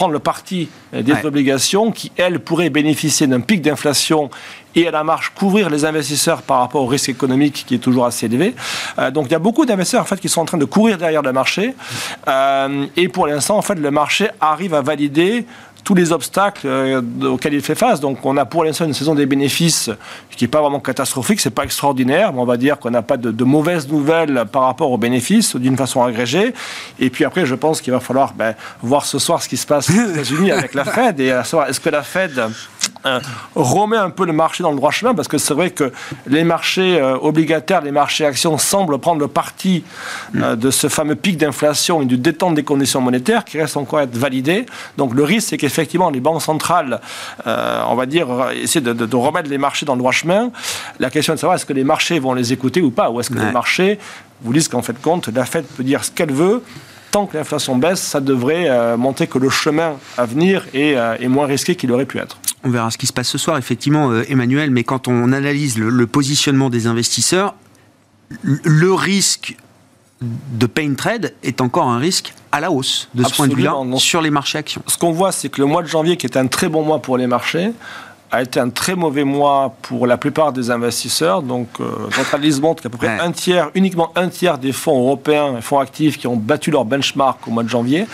prendre 0.00 0.14
le 0.14 0.18
parti 0.18 0.70
des 0.94 1.26
obligations 1.26 1.92
qui, 1.92 2.10
elles, 2.16 2.40
pourraient 2.40 2.70
bénéficier 2.70 3.26
d'un 3.26 3.40
pic 3.40 3.60
d'inflation 3.60 4.30
et 4.74 4.88
à 4.88 4.90
la 4.90 5.04
marche 5.04 5.30
couvrir 5.34 5.68
les 5.68 5.84
investisseurs 5.84 6.40
par 6.40 6.60
rapport 6.60 6.82
au 6.82 6.86
risque 6.86 7.10
économique 7.10 7.64
qui 7.66 7.74
est 7.74 7.78
toujours 7.78 8.06
assez 8.06 8.24
élevé. 8.24 8.54
Euh, 8.98 9.10
donc 9.10 9.26
il 9.26 9.32
y 9.32 9.34
a 9.34 9.38
beaucoup 9.38 9.66
d'investisseurs 9.66 10.00
en 10.00 10.06
fait 10.06 10.18
qui 10.18 10.30
sont 10.30 10.40
en 10.40 10.46
train 10.46 10.56
de 10.56 10.64
courir 10.64 10.96
derrière 10.96 11.20
le 11.20 11.32
marché 11.32 11.74
euh, 12.28 12.86
et 12.96 13.08
pour 13.08 13.26
l'instant 13.26 13.58
en 13.58 13.62
fait 13.62 13.74
le 13.74 13.90
marché 13.90 14.28
arrive 14.40 14.72
à 14.72 14.80
valider 14.80 15.44
tous 15.84 15.94
les 15.94 16.12
obstacles 16.12 16.66
euh, 16.66 17.02
auxquels 17.24 17.54
il 17.54 17.62
fait 17.62 17.74
face. 17.74 18.00
Donc 18.00 18.24
on 18.24 18.36
a 18.36 18.44
pour 18.44 18.64
l'instant 18.64 18.84
une 18.84 18.94
saison 18.94 19.14
des 19.14 19.26
bénéfices 19.26 19.90
qui 20.36 20.44
n'est 20.44 20.48
pas 20.48 20.60
vraiment 20.60 20.80
catastrophique, 20.80 21.40
c'est 21.40 21.50
pas 21.50 21.64
extraordinaire, 21.64 22.32
mais 22.32 22.40
on 22.40 22.46
va 22.46 22.56
dire 22.56 22.78
qu'on 22.78 22.90
n'a 22.90 23.02
pas 23.02 23.16
de, 23.16 23.44
mauvaises 23.44 23.88
nouvelles 23.88 24.44
par 24.50 24.62
rapport 24.62 24.90
aux 24.90 24.98
bénéfices 24.98 25.56
d'une 25.56 25.76
façon 25.76 26.02
agrégée. 26.02 26.54
Et 26.98 27.10
puis 27.10 27.24
après, 27.24 27.44
je 27.44 27.54
pense 27.54 27.80
qu'il 27.80 27.92
va 27.92 28.00
falloir 28.00 28.32
ben, 28.32 28.54
voir 28.82 29.04
ce 29.04 29.18
soir 29.18 29.42
ce 29.42 29.48
qui 29.48 29.56
se 29.56 29.66
passe 29.66 29.90
aux 29.90 30.10
États-Unis 30.10 30.50
avec 30.50 30.74
la 30.74 30.84
Fed 30.84 31.20
et 31.20 31.30
à 31.30 31.44
savoir 31.44 31.68
est-ce 31.68 31.80
que 31.80 31.90
la 31.90 32.02
Fed 32.02 32.40
euh, 33.06 33.20
remet 33.54 33.96
un 33.96 34.10
peu 34.10 34.26
le 34.26 34.32
marché 34.32 34.62
dans 34.62 34.70
le 34.70 34.76
droit 34.76 34.90
chemin 34.90 35.14
parce 35.14 35.28
que 35.28 35.38
c'est 35.38 35.54
vrai 35.54 35.70
que 35.70 35.92
les 36.26 36.44
marchés 36.44 37.00
euh, 37.00 37.16
obligataires, 37.20 37.80
les 37.80 37.90
marchés 37.90 38.24
actions 38.24 38.58
semblent 38.58 38.98
prendre 38.98 39.20
le 39.20 39.28
parti 39.28 39.84
de 40.34 40.70
ce 40.70 40.88
fameux 40.88 41.14
pic 41.14 41.36
d'inflation 41.36 42.02
et 42.02 42.04
du 42.04 42.18
détente 42.18 42.54
des 42.54 42.62
conditions 42.62 43.00
monétaires 43.00 43.44
qui 43.44 43.58
reste 43.58 43.76
encore 43.76 44.00
à 44.00 44.02
être 44.04 44.16
validé. 44.16 44.66
Donc 44.96 45.14
le 45.14 45.24
risque, 45.24 45.48
c'est 45.50 45.56
qu'effectivement 45.56 45.80
effectivement 45.80 46.10
les 46.10 46.20
banques 46.20 46.42
centrales, 46.42 47.00
euh, 47.46 47.82
on 47.88 47.94
va 47.94 48.06
dire, 48.06 48.28
essaient 48.52 48.80
de, 48.80 49.16
remettre 49.16 49.48
les 49.48 49.58
marchés 49.58 49.86
dans 49.86 49.94
le 49.94 49.98
droit 49.98 50.12
chemin. 50.12 50.50
La 50.98 51.10
question 51.10 51.32
est 51.32 51.36
de 51.36 51.40
savoir 51.40 51.56
est-ce 51.56 51.66
que 51.66 51.72
les 51.72 51.84
marchés 51.84 52.18
vont 52.18 52.34
les 52.34 52.52
écouter 52.52 52.82
ou 52.82 52.90
pas, 52.90 53.10
ou 53.10 53.20
est-ce 53.20 53.30
que 53.30 53.38
les 53.38 53.50
marchés 53.50 53.98
vous 54.42 54.52
disent 54.52 54.68
qu'en 54.68 54.82
fait 54.82 55.00
compte, 55.00 55.28
la 55.28 55.44
Fed 55.44 55.64
peut 55.64 55.84
dire 55.84 56.04
ce 56.04 56.10
qu'elle 56.10 56.32
veut. 56.32 56.62
Tant 57.10 57.26
que 57.26 57.36
l'inflation 57.36 57.76
baisse, 57.76 58.00
ça 58.00 58.20
devrait 58.20 58.68
euh, 58.68 58.96
montrer 58.96 59.26
que 59.26 59.38
le 59.38 59.50
chemin 59.50 59.96
à 60.16 60.26
venir 60.26 60.66
euh, 60.74 61.16
est, 61.18 61.28
moins 61.28 61.46
risqué 61.46 61.74
qu'il 61.74 61.90
aurait 61.92 62.06
pu 62.06 62.18
être. 62.18 62.38
On 62.62 62.70
verra 62.70 62.90
ce 62.90 62.98
qui 62.98 63.06
se 63.06 63.12
passe 63.12 63.28
ce 63.28 63.38
soir, 63.38 63.56
effectivement, 63.58 64.14
Emmanuel, 64.28 64.70
mais 64.70 64.84
quand 64.84 65.08
on 65.08 65.32
analyse 65.32 65.78
le 65.78 66.06
positionnement 66.06 66.68
des 66.68 66.86
investisseurs, 66.86 67.54
le 68.42 68.92
risque 68.92 69.56
de 70.20 70.66
pain 70.66 70.94
trade 70.94 71.34
est 71.42 71.60
encore 71.60 71.88
un 71.88 71.98
risque 71.98 72.34
à 72.52 72.60
la 72.60 72.70
hausse 72.70 73.08
de 73.14 73.24
ce 73.24 73.34
point 73.34 73.48
de 73.48 73.54
vue-là 73.54 73.74
sur 73.96 74.20
les 74.20 74.30
marchés 74.30 74.58
actions. 74.58 74.82
Ce 74.86 74.98
qu'on 74.98 75.12
voit, 75.12 75.32
c'est 75.32 75.48
que 75.48 75.60
le 75.60 75.66
mois 75.66 75.82
de 75.82 75.88
janvier, 75.88 76.16
qui 76.16 76.26
est 76.26 76.36
un 76.36 76.46
très 76.46 76.68
bon 76.68 76.82
mois 76.82 77.00
pour 77.00 77.16
les 77.16 77.26
marchés, 77.26 77.72
a 78.30 78.42
été 78.42 78.60
un 78.60 78.70
très 78.70 78.94
mauvais 78.94 79.24
mois 79.24 79.74
pour 79.82 80.06
la 80.06 80.16
plupart 80.16 80.52
des 80.52 80.70
investisseurs. 80.70 81.42
Donc, 81.42 81.68
euh, 81.80 81.84
notre 82.16 82.34
analyse 82.34 82.60
montre 82.60 82.82
qu'à 82.82 82.88
peu 82.88 82.96
près 82.96 83.18
un 83.18 83.32
tiers, 83.32 83.70
uniquement 83.74 84.12
un 84.14 84.28
tiers 84.28 84.58
des 84.58 84.72
fonds 84.72 84.98
européens 85.00 85.56
et 85.58 85.62
fonds 85.62 85.80
actifs 85.80 86.16
qui 86.16 86.26
ont 86.26 86.36
battu 86.36 86.70
leur 86.70 86.84
benchmark 86.84 87.46
au 87.48 87.50
mois 87.50 87.64
de 87.64 87.68
janvier. 87.68 88.06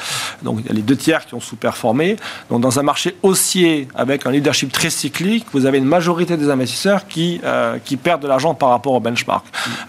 Donc, 0.42 0.61
il 0.61 0.66
y 0.66 0.70
a 0.70 0.72
les 0.72 0.83
deux 0.83 0.96
tiers 0.96 1.26
qui 1.26 1.35
ont 1.35 1.40
sous-performé. 1.40 2.16
Donc, 2.50 2.62
dans 2.62 2.79
un 2.79 2.83
marché 2.83 3.16
haussier 3.22 3.88
avec 3.94 4.26
un 4.26 4.31
leadership 4.31 4.72
très 4.72 4.90
cyclique, 4.90 5.46
vous 5.52 5.66
avez 5.66 5.79
une 5.79 5.85
majorité 5.85 6.37
des 6.37 6.48
investisseurs 6.48 7.07
qui, 7.07 7.40
euh, 7.44 7.79
qui 7.85 7.96
perdent 7.96 8.22
de 8.22 8.29
l'argent 8.29 8.55
par 8.55 8.70
rapport 8.70 8.94
au 8.94 9.00
benchmark. 9.00 9.44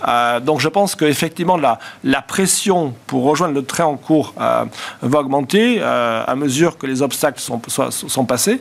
Euh, 0.08 0.40
donc, 0.42 0.60
je 0.60 0.68
pense 0.68 0.96
qu'effectivement, 0.96 1.58
la, 1.58 1.80
la 2.04 2.22
pression 2.22 2.94
pour 3.08 3.24
rejoindre 3.24 3.54
le 3.54 3.64
train 3.64 3.86
en 3.86 3.96
cours 3.96 4.34
euh, 4.42 4.66
va 5.02 5.20
augmenter 5.20 5.82
à 5.82 6.36
mesure 6.36 6.78
que 6.78 6.86
les 6.86 7.02
obstacles 7.02 7.40
sont, 7.40 7.62
sont, 7.68 7.92
sont 7.92 8.26
passés. 8.26 8.60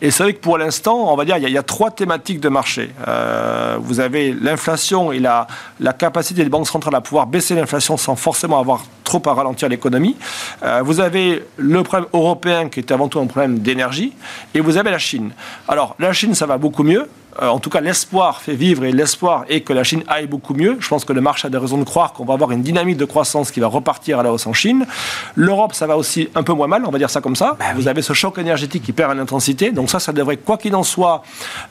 et 0.00 0.10
c'est 0.14 0.22
vrai 0.22 0.32
que 0.34 0.38
pour 0.38 0.58
l'instant, 0.58 1.12
on 1.12 1.16
va 1.16 1.24
dire, 1.24 1.38
il 1.38 1.48
y, 1.48 1.58
a, 1.58 1.62
trois 1.64 1.90
thématiques 1.90 2.38
de 2.38 2.48
marché. 2.48 2.92
Euh, 3.08 3.78
vous 3.80 3.98
avez 3.98 4.32
l'inflation 4.32 5.10
et 5.10 5.18
la, 5.18 5.48
capacité 5.98 6.44
des 6.44 6.48
banques 6.48 6.68
centrales 6.68 6.94
à 6.94 7.00
pouvoir 7.00 7.26
baisser 7.26 7.56
l'inflation 7.56 7.96
sans 7.96 8.14
forcément 8.14 8.60
avoir 8.60 8.84
trop 9.02 9.20
à 9.26 9.34
ralentir 9.34 9.68
l'économie. 9.68 10.14
Euh, 10.62 10.82
vous 10.84 11.00
avez 11.00 11.42
le 11.56 11.82
problème 11.82 12.08
européen 12.12 12.68
qui 12.68 12.78
est 12.78 12.92
avant 12.92 13.08
tout 13.08 13.18
un 13.18 13.26
problème 13.26 13.58
d'énergie. 13.58 14.12
Et 14.54 14.60
vous 14.60 14.76
avez 14.76 14.92
la 14.92 14.98
Chine. 14.98 15.32
Alors, 15.66 15.96
la 15.98 16.12
Chine, 16.12 16.36
ça 16.36 16.46
va 16.46 16.58
beaucoup 16.58 16.84
mieux. 16.84 17.08
Euh, 17.42 17.48
en 17.48 17.58
tout 17.58 17.70
cas, 17.70 17.80
l'espoir 17.80 18.40
fait 18.40 18.54
vivre 18.54 18.84
et 18.84 18.92
l'espoir 18.92 19.44
est 19.48 19.62
que 19.62 19.72
la 19.72 19.84
Chine 19.84 20.02
aille 20.08 20.26
beaucoup 20.26 20.54
mieux. 20.54 20.76
Je 20.80 20.88
pense 20.88 21.04
que 21.04 21.12
le 21.12 21.20
marché 21.20 21.46
a 21.46 21.50
des 21.50 21.58
raisons 21.58 21.78
de 21.78 21.84
croire 21.84 22.12
qu'on 22.12 22.24
va 22.24 22.34
avoir 22.34 22.52
une 22.52 22.62
dynamique 22.62 22.96
de 22.96 23.04
croissance 23.04 23.50
qui 23.50 23.60
va 23.60 23.66
repartir 23.66 24.18
à 24.18 24.22
la 24.22 24.32
hausse 24.32 24.46
en 24.46 24.52
Chine. 24.52 24.86
L'Europe, 25.34 25.74
ça 25.74 25.86
va 25.86 25.96
aussi 25.96 26.28
un 26.34 26.42
peu 26.42 26.52
moins 26.52 26.68
mal, 26.68 26.84
on 26.86 26.90
va 26.90 26.98
dire 26.98 27.10
ça 27.10 27.20
comme 27.20 27.36
ça. 27.36 27.56
Bah 27.58 27.66
Vous 27.74 27.88
avez 27.88 28.02
ce 28.02 28.12
choc 28.12 28.38
énergétique 28.38 28.82
qui 28.82 28.92
perd 28.92 29.16
en 29.16 29.18
intensité. 29.18 29.72
Donc 29.72 29.90
ça, 29.90 30.00
ça 30.00 30.12
devrait, 30.12 30.36
quoi 30.36 30.58
qu'il 30.58 30.74
en 30.76 30.82
soit, 30.84 31.22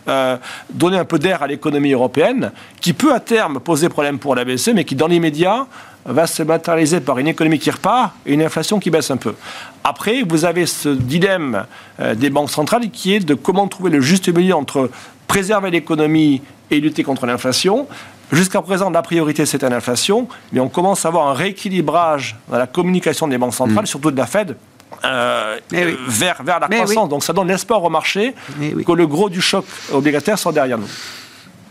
euh, 0.07 0.37
donner 0.71 0.97
un 0.97 1.05
peu 1.05 1.19
d'air 1.19 1.43
à 1.43 1.47
l'économie 1.47 1.93
européenne, 1.93 2.51
qui 2.81 2.93
peut 2.93 3.13
à 3.13 3.19
terme 3.19 3.59
poser 3.59 3.89
problème 3.89 4.19
pour 4.19 4.35
la 4.35 4.45
BCE, 4.45 4.71
mais 4.73 4.83
qui 4.83 4.95
dans 4.95 5.07
l'immédiat 5.07 5.67
va 6.05 6.27
se 6.27 6.43
matérialiser 6.43 6.99
par 6.99 7.17
une 7.19 7.27
économie 7.27 7.59
qui 7.59 7.71
repart 7.71 8.13
et 8.25 8.33
une 8.33 8.41
inflation 8.41 8.79
qui 8.79 8.89
baisse 8.89 9.09
un 9.11 9.17
peu. 9.17 9.35
Après, 9.83 10.23
vous 10.27 10.45
avez 10.45 10.65
ce 10.65 10.89
dilemme 10.89 11.65
euh, 11.99 12.15
des 12.15 12.29
banques 12.29 12.49
centrales 12.49 12.89
qui 12.89 13.13
est 13.13 13.19
de 13.19 13.33
comment 13.33 13.67
trouver 13.67 13.89
le 13.89 14.01
juste 14.01 14.33
milieu 14.33 14.55
entre 14.55 14.89
préserver 15.27 15.71
l'économie 15.71 16.41
et 16.71 16.79
lutter 16.79 17.03
contre 17.03 17.25
l'inflation. 17.25 17.87
Jusqu'à 18.31 18.61
présent, 18.61 18.89
la 18.89 19.01
priorité, 19.01 19.45
c'était 19.45 19.69
l'inflation, 19.69 20.27
mais 20.51 20.59
on 20.59 20.69
commence 20.69 21.05
à 21.05 21.09
avoir 21.09 21.27
un 21.27 21.33
rééquilibrage 21.33 22.35
dans 22.49 22.57
la 22.57 22.67
communication 22.67 23.27
des 23.27 23.37
banques 23.37 23.53
centrales, 23.53 23.83
mm. 23.83 23.87
surtout 23.87 24.11
de 24.11 24.17
la 24.17 24.25
Fed, 24.25 24.55
eh 25.03 25.97
vers, 26.07 26.41
vers 26.43 26.59
la 26.59 26.67
croissance. 26.67 27.09
Donc 27.09 27.23
ça 27.23 27.33
donne 27.33 27.47
l'espoir 27.47 27.83
au 27.83 27.89
marché 27.89 28.33
que 28.59 28.91
le 28.91 29.07
gros 29.07 29.29
du 29.29 29.41
choc 29.41 29.65
obligataire 29.91 30.39
soit 30.39 30.51
derrière 30.51 30.77
nous. 30.77 30.89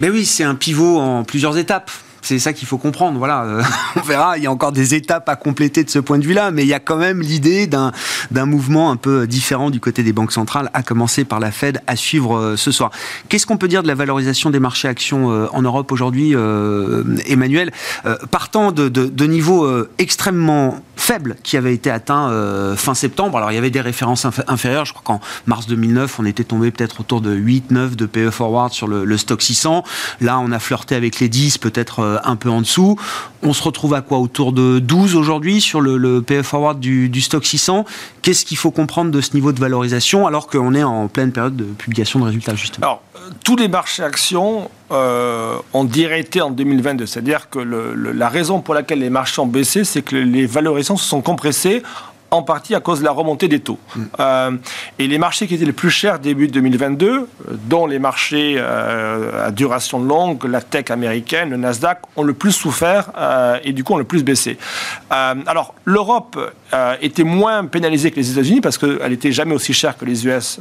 Mais 0.00 0.10
oui, 0.10 0.24
c'est 0.24 0.44
un 0.44 0.54
pivot 0.54 0.98
en 0.98 1.24
plusieurs 1.24 1.56
étapes. 1.56 1.90
C'est 2.22 2.38
ça 2.38 2.52
qu'il 2.52 2.68
faut 2.68 2.78
comprendre. 2.78 3.18
Voilà, 3.18 3.42
euh, 3.42 3.62
on 3.96 4.00
verra. 4.00 4.38
Il 4.38 4.44
y 4.44 4.46
a 4.46 4.52
encore 4.52 4.72
des 4.72 4.94
étapes 4.94 5.28
à 5.28 5.36
compléter 5.36 5.84
de 5.84 5.90
ce 5.90 5.98
point 5.98 6.18
de 6.18 6.24
vue-là, 6.24 6.50
mais 6.52 6.62
il 6.62 6.68
y 6.68 6.74
a 6.74 6.80
quand 6.80 6.96
même 6.96 7.20
l'idée 7.20 7.66
d'un 7.66 7.92
d'un 8.30 8.46
mouvement 8.46 8.90
un 8.90 8.96
peu 8.96 9.26
différent 9.26 9.70
du 9.70 9.80
côté 9.80 10.02
des 10.02 10.12
banques 10.12 10.32
centrales, 10.32 10.70
à 10.72 10.82
commencer 10.82 11.24
par 11.24 11.40
la 11.40 11.50
Fed, 11.50 11.80
à 11.86 11.96
suivre 11.96 12.36
euh, 12.36 12.56
ce 12.56 12.70
soir. 12.70 12.90
Qu'est-ce 13.28 13.46
qu'on 13.46 13.56
peut 13.56 13.68
dire 13.68 13.82
de 13.82 13.88
la 13.88 13.94
valorisation 13.94 14.50
des 14.50 14.60
marchés 14.60 14.88
actions 14.88 15.30
euh, 15.32 15.48
en 15.52 15.62
Europe 15.62 15.90
aujourd'hui, 15.92 16.34
Emmanuel? 17.26 17.72
Partant 18.30 18.72
de, 18.72 18.88
de, 18.88 19.06
de 19.06 19.24
niveaux 19.26 19.68
extrêmement 19.98 20.76
faibles 21.02 21.36
qui 21.42 21.56
avaient 21.56 21.74
été 21.74 21.90
atteints 21.90 22.30
fin 22.76 22.94
septembre. 22.94 23.36
Alors 23.36 23.50
il 23.50 23.54
y 23.54 23.58
avait 23.58 23.70
des 23.70 23.80
références 23.80 24.26
inférieures. 24.46 24.84
Je 24.84 24.92
crois 24.92 25.02
qu'en 25.04 25.20
mars 25.46 25.66
2009, 25.66 26.18
on 26.20 26.24
était 26.24 26.44
tombé 26.44 26.70
peut-être 26.70 27.00
autour 27.00 27.20
de 27.20 27.34
8-9 27.34 27.96
de 27.96 28.06
PE 28.06 28.30
forward 28.30 28.72
sur 28.72 28.86
le, 28.86 29.04
le 29.04 29.16
stock 29.16 29.42
600. 29.42 29.84
Là, 30.20 30.38
on 30.38 30.52
a 30.52 30.58
flirté 30.58 30.94
avec 30.94 31.20
les 31.20 31.28
10, 31.28 31.58
peut-être 31.58 32.00
euh, 32.00 32.18
un 32.24 32.36
peu 32.36 32.48
en 32.48 32.60
dessous. 32.60 32.96
On 33.42 33.52
se 33.52 33.62
retrouve 33.62 33.94
à 33.94 34.02
quoi? 34.02 34.18
Autour 34.18 34.52
de 34.52 34.78
12 34.78 35.16
aujourd'hui 35.16 35.60
sur 35.60 35.80
le, 35.80 36.22
PE 36.22 36.42
forward 36.42 36.78
du, 36.78 37.20
stock 37.20 37.44
600. 37.44 37.84
Qu'est-ce 38.22 38.44
qu'il 38.44 38.56
faut 38.56 38.70
comprendre 38.70 39.10
de 39.10 39.20
ce 39.20 39.34
niveau 39.34 39.52
de 39.52 39.60
valorisation 39.60 40.26
alors 40.26 40.46
qu'on 40.46 40.74
est 40.74 40.82
en 40.84 41.08
pleine 41.08 41.32
période 41.32 41.56
de 41.56 41.64
publication 41.64 42.20
de 42.20 42.24
résultats 42.24 42.54
justement? 42.54 43.00
Euh, 43.11 43.11
tous 43.44 43.56
les 43.56 43.68
marchés 43.68 44.02
actions 44.02 44.70
euh, 44.90 45.56
ont 45.72 45.84
directé 45.84 46.40
en 46.40 46.50
2022. 46.50 47.06
C'est-à-dire 47.06 47.48
que 47.50 47.58
la 47.58 48.28
raison 48.28 48.60
pour 48.60 48.74
laquelle 48.74 49.00
les 49.00 49.10
marchés 49.10 49.40
ont 49.40 49.46
baissé, 49.46 49.84
c'est 49.84 50.02
que 50.02 50.16
les 50.16 50.46
valorisations 50.46 50.96
se 50.96 51.08
sont 51.08 51.22
compressées 51.22 51.82
en 52.32 52.42
partie 52.42 52.74
à 52.74 52.80
cause 52.80 53.00
de 53.00 53.04
la 53.04 53.12
remontée 53.12 53.46
des 53.46 53.60
taux. 53.60 53.78
Mm. 53.94 54.02
Euh, 54.18 54.50
et 54.98 55.06
les 55.06 55.18
marchés 55.18 55.46
qui 55.46 55.54
étaient 55.54 55.66
les 55.66 55.72
plus 55.72 55.90
chers 55.90 56.18
début 56.18 56.48
2022, 56.48 57.10
euh, 57.10 57.26
dont 57.68 57.86
les 57.86 57.98
marchés 57.98 58.56
euh, 58.56 59.46
à 59.46 59.50
duration 59.50 60.00
longue, 60.00 60.42
la 60.44 60.62
tech 60.62 60.90
américaine, 60.90 61.50
le 61.50 61.58
Nasdaq, 61.58 61.98
ont 62.16 62.22
le 62.22 62.32
plus 62.32 62.52
souffert 62.52 63.10
et 63.62 63.72
du 63.72 63.84
coup 63.84 63.92
ont 63.92 63.98
le 63.98 64.04
plus 64.04 64.24
baissé. 64.24 64.56
alors 65.10 65.74
l'Europe 65.84 66.38
était 67.02 67.24
moins 67.24 67.66
pénalisée 67.66 68.10
que 68.10 68.16
les 68.16 68.30
États-Unis 68.32 68.60
parce 68.62 68.78
qu'elle 68.78 69.10
n'était 69.10 69.32
jamais 69.32 69.54
aussi 69.54 69.74
chère 69.74 69.98
que 69.98 70.04
les 70.04 70.26
US 70.26 70.58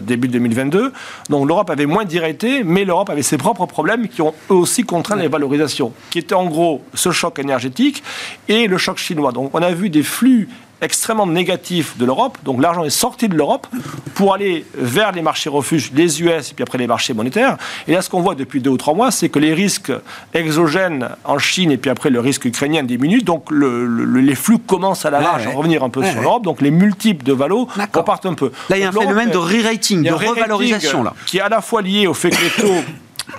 début 0.00 0.28
2022. 0.28 0.92
Donc 1.30 1.46
l'Europe 1.46 1.70
avait 1.70 1.86
moins 1.86 2.04
directé, 2.04 2.64
mais 2.64 2.84
l'Europe 2.84 3.10
avait 3.10 3.22
ses 3.22 3.38
propres 3.38 3.66
problèmes 3.66 4.08
qui 4.08 4.22
ont 4.22 4.34
eux 4.50 4.54
aussi 4.54 4.82
contraint 4.82 5.16
les 5.16 5.28
valorisations, 5.28 5.92
qui 6.10 6.18
étaient 6.18 6.34
en 6.34 6.46
gros 6.46 6.82
ce 6.94 7.10
choc 7.10 7.38
énergétique 7.38 8.02
et 8.48 8.66
le 8.66 8.78
choc 8.78 8.98
chinois. 8.98 9.32
Donc 9.32 9.50
on 9.54 9.62
a 9.62 9.70
vu 9.70 9.88
des 9.88 10.02
flux 10.02 10.48
extrêmement 10.82 11.26
négatif 11.26 11.96
de 11.96 12.04
l'Europe. 12.04 12.36
Donc 12.44 12.60
l'argent 12.60 12.84
est 12.84 12.90
sorti 12.90 13.28
de 13.28 13.34
l'Europe 13.34 13.66
pour 14.14 14.34
aller 14.34 14.66
vers 14.74 15.12
les 15.12 15.22
marchés 15.22 15.48
refuges, 15.48 15.92
les 15.94 16.22
US 16.22 16.50
et 16.50 16.54
puis 16.54 16.62
après 16.62 16.76
les 16.76 16.86
marchés 16.86 17.14
monétaires. 17.14 17.56
Et 17.86 17.92
là, 17.92 18.02
ce 18.02 18.10
qu'on 18.10 18.20
voit 18.20 18.34
depuis 18.34 18.60
deux 18.60 18.70
ou 18.70 18.76
trois 18.76 18.94
mois, 18.94 19.10
c'est 19.10 19.28
que 19.28 19.38
les 19.38 19.54
risques 19.54 19.92
exogènes 20.34 21.08
en 21.24 21.38
Chine 21.38 21.70
et 21.70 21.76
puis 21.76 21.90
après 21.90 22.10
le 22.10 22.20
risque 22.20 22.44
ukrainien 22.44 22.82
diminuent. 22.82 23.22
Donc 23.22 23.50
les 23.50 24.34
flux 24.34 24.58
commencent 24.58 25.06
à 25.06 25.10
la 25.10 25.20
marge 25.20 25.46
à 25.46 25.50
revenir 25.50 25.82
un 25.82 25.88
peu 25.88 26.04
sur 26.04 26.20
l'Europe. 26.20 26.42
Donc 26.42 26.60
les 26.60 26.70
multiples 26.70 27.24
de 27.24 27.32
valo 27.32 27.68
repartent 27.92 28.26
un 28.26 28.34
peu. 28.34 28.50
Là, 28.68 28.76
il 28.76 28.82
y 28.82 28.84
a 28.84 28.88
un 28.88 28.92
phénomène 28.92 29.30
de 29.30 29.38
re-rating, 29.38 30.02
de 30.02 30.12
revalorisation. 30.12 31.02
Là. 31.02 31.14
Qui 31.26 31.38
est 31.38 31.42
à 31.42 31.48
la 31.48 31.60
fois 31.60 31.80
lié 31.82 32.06
au 32.06 32.14
fait 32.14 32.30
que 32.30 32.42
les 32.42 32.50
taux 32.50 32.82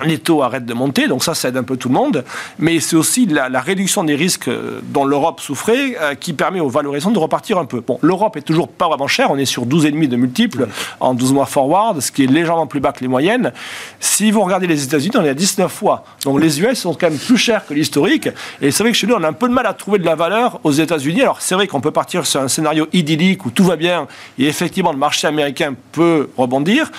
les 0.02 0.18
taux 0.18 0.42
arrêtent 0.42 0.66
de 0.66 0.74
monter, 0.74 1.08
donc 1.08 1.22
ça, 1.22 1.34
ça 1.34 1.48
aide 1.48 1.56
un 1.56 1.62
peu 1.62 1.76
tout 1.76 1.88
le 1.88 1.94
monde. 1.94 2.24
Mais 2.58 2.80
c'est 2.80 2.96
aussi 2.96 3.26
la, 3.26 3.48
réduction 3.60 4.04
des 4.04 4.14
risques 4.14 4.50
dont 4.82 5.04
l'Europe 5.04 5.40
souffrait 5.40 5.96
euh, 6.00 6.14
qui 6.14 6.32
permet 6.32 6.60
aux 6.60 6.68
valorisations 6.68 7.12
de 7.12 7.18
repartir 7.18 7.58
un 7.58 7.64
peu. 7.64 7.80
Bon, 7.80 7.98
l'Europe 8.02 8.36
est 8.36 8.42
toujours 8.42 8.68
pas 8.68 8.88
vraiment 8.88 9.06
chère, 9.06 9.30
on 9.30 9.38
est 9.38 9.44
sur 9.44 9.66
12,5 9.66 10.08
de 10.08 10.16
multiples 10.16 10.68
en 11.00 11.14
12 11.14 11.32
mois 11.32 11.46
forward, 11.46 12.00
ce 12.00 12.12
qui 12.12 12.24
est 12.24 12.26
légèrement 12.26 12.66
plus 12.66 12.80
bas 12.80 12.92
que 12.92 13.00
les 13.00 13.08
moyennes. 13.08 13.52
Si 14.00 14.30
vous 14.30 14.42
regardez 14.42 14.66
les 14.66 14.84
États-Unis, 14.84 15.16
on 15.16 15.24
est 15.24 15.30
à 15.30 15.34
19 15.34 15.72
fois. 15.72 16.04
Donc 16.24 16.40
les 16.40 16.60
US 16.60 16.78
sont 16.78 16.94
quand 16.94 17.08
même 17.08 17.18
plus 17.18 17.38
chers 17.38 17.66
que 17.66 17.74
l'historique. 17.74 18.28
Et 18.60 18.70
c'est 18.70 18.82
vrai 18.82 18.92
que 18.92 18.98
chez 18.98 19.06
nous, 19.06 19.14
on 19.14 19.22
a 19.22 19.28
un 19.28 19.32
peu 19.32 19.48
de 19.48 19.54
mal 19.54 19.66
à 19.66 19.74
trouver 19.74 19.98
de 19.98 20.04
la 20.04 20.14
valeur 20.14 20.60
aux 20.64 20.72
États-Unis. 20.72 21.22
Alors 21.22 21.40
c'est 21.40 21.54
vrai 21.54 21.66
qu'on 21.66 21.80
peut 21.80 21.90
partir 21.90 22.26
sur 22.26 22.40
un 22.40 22.48
scénario 22.48 22.86
idyllique 22.92 23.46
où 23.46 23.50
tout 23.50 23.64
va 23.64 23.76
bien 23.76 24.06
et 24.38 24.46
effectivement 24.46 24.92
le 24.92 24.98
marché 24.98 25.26
américain 25.26 25.74
peut 25.92 26.30
rebondir. 26.36 26.90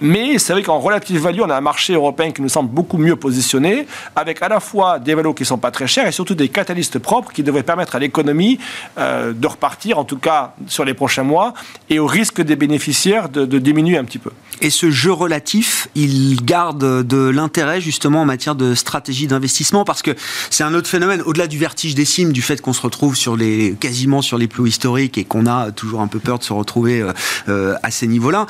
Mais 0.00 0.38
c'est 0.38 0.52
vrai 0.52 0.62
qu'en 0.62 0.78
relative 0.78 1.20
value, 1.20 1.40
on 1.42 1.50
a 1.50 1.56
un 1.56 1.60
marché 1.60 1.94
européen 1.94 2.30
qui 2.30 2.42
nous 2.44 2.48
semble 2.48 2.70
beaucoup 2.70 2.98
mieux 2.98 3.16
positionné, 3.16 3.86
avec 4.14 4.42
à 4.42 4.48
la 4.48 4.60
fois 4.60 4.98
des 4.98 5.14
valos 5.14 5.34
qui 5.34 5.42
ne 5.42 5.46
sont 5.46 5.58
pas 5.58 5.70
très 5.70 5.86
chers 5.86 6.06
et 6.06 6.12
surtout 6.12 6.34
des 6.34 6.48
catalystes 6.48 6.98
propres 6.98 7.32
qui 7.32 7.42
devraient 7.42 7.62
permettre 7.62 7.96
à 7.96 7.98
l'économie 7.98 8.58
euh, 8.98 9.32
de 9.32 9.46
repartir, 9.46 9.98
en 9.98 10.04
tout 10.04 10.18
cas 10.18 10.54
sur 10.68 10.84
les 10.84 10.94
prochains 10.94 11.22
mois, 11.24 11.54
et 11.90 11.98
au 11.98 12.06
risque 12.06 12.40
des 12.40 12.56
bénéficiaires 12.56 13.28
de, 13.28 13.58
diminuer 13.58 13.96
un 13.96 14.04
petit 14.04 14.18
peu. 14.18 14.30
Et 14.60 14.70
ce 14.70 14.90
jeu 14.90 15.12
relatif, 15.12 15.88
il 15.94 16.44
garde 16.44 17.06
de 17.06 17.28
l'intérêt 17.28 17.80
justement 17.80 18.22
en 18.22 18.24
matière 18.24 18.54
de 18.54 18.74
stratégie 18.74 19.26
d'investissement 19.26 19.84
parce 19.84 20.02
que 20.02 20.12
c'est 20.50 20.64
un 20.64 20.74
autre 20.74 20.88
phénomène, 20.88 21.22
au-delà 21.22 21.46
du 21.46 21.58
vertige 21.58 21.94
des 21.94 22.04
cimes, 22.04 22.32
du 22.32 22.42
fait 22.42 22.60
qu'on 22.60 22.72
se 22.72 22.82
retrouve 22.82 23.16
sur 23.16 23.36
les, 23.36 23.74
quasiment 23.78 24.22
sur 24.22 24.38
les 24.38 24.48
plus 24.48 24.68
historiques 24.68 25.18
et 25.18 25.24
qu'on 25.24 25.46
a 25.46 25.70
toujours 25.72 26.00
un 26.00 26.08
peu 26.08 26.18
peur 26.18 26.38
de 26.38 26.44
se 26.44 26.52
retrouver 26.52 27.00
euh, 27.00 27.12
euh, 27.48 27.74
à 27.82 27.90
ces 27.90 28.06
niveaux-là. 28.06 28.46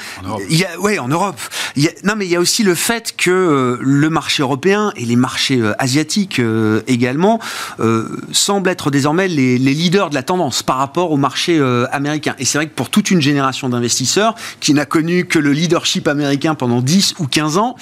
Il 0.49 0.57
y 0.57 0.65
a, 0.65 0.79
ouais, 0.79 0.99
en 0.99 1.09
Europe. 1.09 1.41
non, 2.05 2.15
mais 2.17 2.27
il 2.27 2.31
y 2.31 2.37
a 2.37 2.41
aussi 2.41 2.63
le 2.63 2.75
fait 2.75 3.15
que 3.17 3.79
le 3.81 4.11
marché 4.11 4.43
européen 4.43 4.93
et 4.97 5.05
les 5.05 5.17
marchés 5.17 5.61
euh, 5.61 5.73
asiatiques 5.79 6.39
euh, 6.39 6.83
également 6.87 7.41
euh, 7.81 8.17
semblent 8.33 8.69
être 8.69 8.91
désormais 8.91 9.29
les, 9.29 9.59
leaders 9.59 10.11
de 10.11 10.15
la 10.15 10.23
tendance 10.23 10.63
par 10.63 10.77
rapport 10.77 11.11
au 11.11 11.17
marché 11.17 11.61
américain. 11.91 12.35
Et 12.39 12.45
c'est 12.45 12.59
vrai 12.59 12.67
que 12.67 12.75
pour 12.75 12.91
toute 12.91 13.11
une 13.11 13.21
génération 13.21 13.69
d'investisseurs 13.69 14.35
qui 14.61 14.73
n'a 14.73 14.87
connu 14.87 15.25
que 15.25 15.39
le 15.39 15.53
leadership 15.53 15.94
américain 16.09 16.55
pendant 16.55 16.81
10 16.81 17.15
ou 17.19 17.27
15 17.27 17.59
ans, 17.59 17.77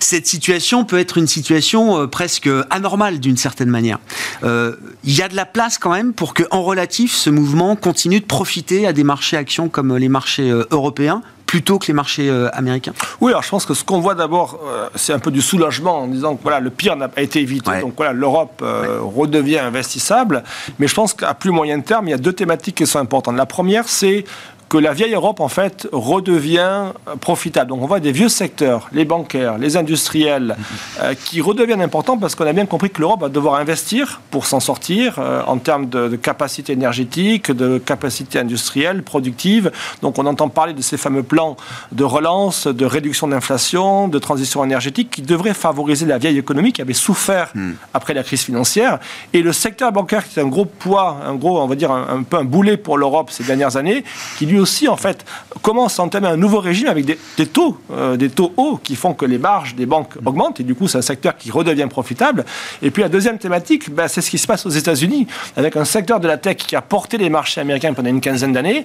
cette 0.00 0.26
situation 0.26 0.84
peut 0.84 0.98
être 0.98 1.18
une 1.18 1.26
situation 1.26 2.06
presque 2.08 2.48
anormale 2.70 3.20
d'une 3.20 3.36
certaine 3.36 3.68
manière. 3.68 3.98
Il 4.42 4.76
y 5.04 5.22
a 5.22 5.28
de 5.28 5.36
la 5.36 5.44
place 5.44 5.76
quand 5.76 5.90
même 5.90 6.12
pour 6.12 6.34
que, 6.34 6.44
en 6.50 6.62
relatif, 6.62 7.12
ce 7.14 7.30
mouvement 7.30 7.76
continue 7.76 8.20
de 8.20 8.24
profiter 8.24 8.86
à 8.86 8.92
des 8.92 9.04
marchés 9.04 9.36
actions 9.36 9.68
comme 9.68 9.96
les 9.96 10.08
marchés 10.08 10.50
européens 10.70 11.22
plutôt 11.48 11.78
que 11.78 11.86
les 11.86 11.94
marchés 11.94 12.28
euh, 12.28 12.50
américains 12.52 12.92
Oui, 13.22 13.32
alors 13.32 13.42
je 13.42 13.48
pense 13.48 13.64
que 13.64 13.72
ce 13.72 13.82
qu'on 13.82 14.00
voit 14.00 14.14
d'abord, 14.14 14.60
euh, 14.64 14.88
c'est 14.94 15.14
un 15.14 15.18
peu 15.18 15.30
du 15.30 15.40
soulagement 15.40 16.00
en 16.00 16.06
disant 16.06 16.36
que 16.36 16.42
voilà, 16.42 16.60
le 16.60 16.68
pire 16.68 16.94
n'a 16.94 17.08
pas 17.08 17.22
été 17.22 17.40
évité. 17.40 17.80
Donc 17.80 17.94
voilà, 17.96 18.12
l'Europe 18.12 18.60
euh, 18.62 18.98
redevient 19.00 19.58
investissable. 19.58 20.44
Mais 20.78 20.86
je 20.86 20.94
pense 20.94 21.14
qu'à 21.14 21.32
plus 21.32 21.50
moyen 21.50 21.80
terme, 21.80 22.06
il 22.06 22.10
y 22.10 22.14
a 22.14 22.18
deux 22.18 22.34
thématiques 22.34 22.76
qui 22.76 22.86
sont 22.86 22.98
importantes. 22.98 23.34
La 23.36 23.46
première, 23.46 23.88
c'est 23.88 24.24
que 24.68 24.76
la 24.76 24.92
vieille 24.92 25.14
Europe, 25.14 25.40
en 25.40 25.48
fait, 25.48 25.88
redevient 25.92 26.92
profitable. 27.20 27.70
Donc 27.70 27.82
on 27.82 27.86
voit 27.86 28.00
des 28.00 28.12
vieux 28.12 28.28
secteurs, 28.28 28.88
les 28.92 29.04
bancaires, 29.04 29.58
les 29.58 29.76
industriels, 29.76 30.56
euh, 31.00 31.14
qui 31.14 31.40
redeviennent 31.40 31.80
importants 31.80 32.18
parce 32.18 32.34
qu'on 32.34 32.46
a 32.46 32.52
bien 32.52 32.66
compris 32.66 32.90
que 32.90 33.00
l'Europe 33.00 33.20
va 33.20 33.28
devoir 33.28 33.54
investir 33.54 34.20
pour 34.30 34.46
s'en 34.46 34.60
sortir 34.60 35.16
euh, 35.18 35.42
en 35.46 35.56
termes 35.58 35.88
de, 35.88 36.16
capacité 36.16 36.72
énergétique, 36.72 37.50
de 37.50 37.78
capacité 37.78 38.38
industrielle, 38.38 39.02
productive. 39.02 39.72
Donc 40.02 40.18
on 40.18 40.26
entend 40.26 40.48
parler 40.48 40.74
de 40.74 40.82
ces 40.82 40.96
fameux 40.96 41.22
plans 41.22 41.56
de 41.92 42.04
relance, 42.04 42.66
de 42.66 42.84
réduction 42.84 43.28
d'inflation, 43.28 44.08
de 44.08 44.18
transition 44.18 44.64
énergétique 44.64 45.10
qui 45.10 45.22
devraient 45.22 45.54
favoriser 45.54 46.06
la 46.06 46.18
vieille 46.18 46.38
économie 46.38 46.72
qui 46.72 46.82
avait 46.82 46.92
souffert 46.92 47.50
hmm. 47.54 47.72
après 47.94 48.14
la 48.14 48.22
crise 48.22 48.42
financière. 48.42 48.98
Et 49.32 49.42
le 49.42 49.52
secteur 49.52 49.92
bancaire 49.92 50.28
qui 50.28 50.38
est 50.38 50.42
un 50.42 50.48
gros 50.48 50.66
poids, 50.66 51.18
un 51.26 51.34
gros, 51.34 51.60
on 51.60 51.66
va 51.66 51.74
dire, 51.74 51.90
un, 51.90 52.18
un 52.18 52.22
peu 52.22 52.36
un 52.36 52.44
boulet 52.44 52.76
pour 52.76 52.98
l'Europe 52.98 53.30
ces 53.30 53.44
dernières 53.44 53.76
années, 53.76 54.04
qui 54.38 54.46
lui 54.46 54.57
aussi, 54.58 54.88
en 54.88 54.96
fait, 54.96 55.24
commence 55.62 55.98
à 55.98 56.02
entamer 56.02 56.28
un 56.28 56.36
nouveau 56.36 56.60
régime 56.60 56.88
avec 56.88 57.04
des, 57.04 57.46
taux, 57.46 57.78
euh, 57.92 58.16
des 58.16 58.30
taux 58.30 58.52
hauts 58.56 58.78
qui 58.82 58.96
font 58.96 59.14
que 59.14 59.24
les 59.24 59.38
marges 59.38 59.74
des 59.74 59.86
banques 59.86 60.14
augmentent 60.24 60.60
et 60.60 60.64
du 60.64 60.74
coup, 60.74 60.88
c'est 60.88 60.98
un 60.98 61.02
secteur 61.02 61.36
qui 61.36 61.50
redevient 61.50 61.86
profitable. 61.88 62.44
Et 62.82 62.90
puis 62.90 63.02
la 63.02 63.08
deuxième 63.08 63.38
thématique, 63.38 63.90
ben, 63.90 64.08
c'est 64.08 64.20
ce 64.20 64.30
qui 64.30 64.38
se 64.38 64.46
passe 64.46 64.66
aux 64.66 64.70
États-Unis 64.70 65.26
avec 65.56 65.76
un 65.76 65.84
secteur 65.84 66.20
de 66.20 66.28
la 66.28 66.36
tech 66.36 66.56
qui 66.56 66.76
a 66.76 66.82
porté 66.82 67.18
les 67.18 67.30
marchés 67.30 67.60
américains 67.60 67.92
pendant 67.92 68.10
une 68.10 68.20
quinzaine 68.20 68.52
d'années 68.52 68.84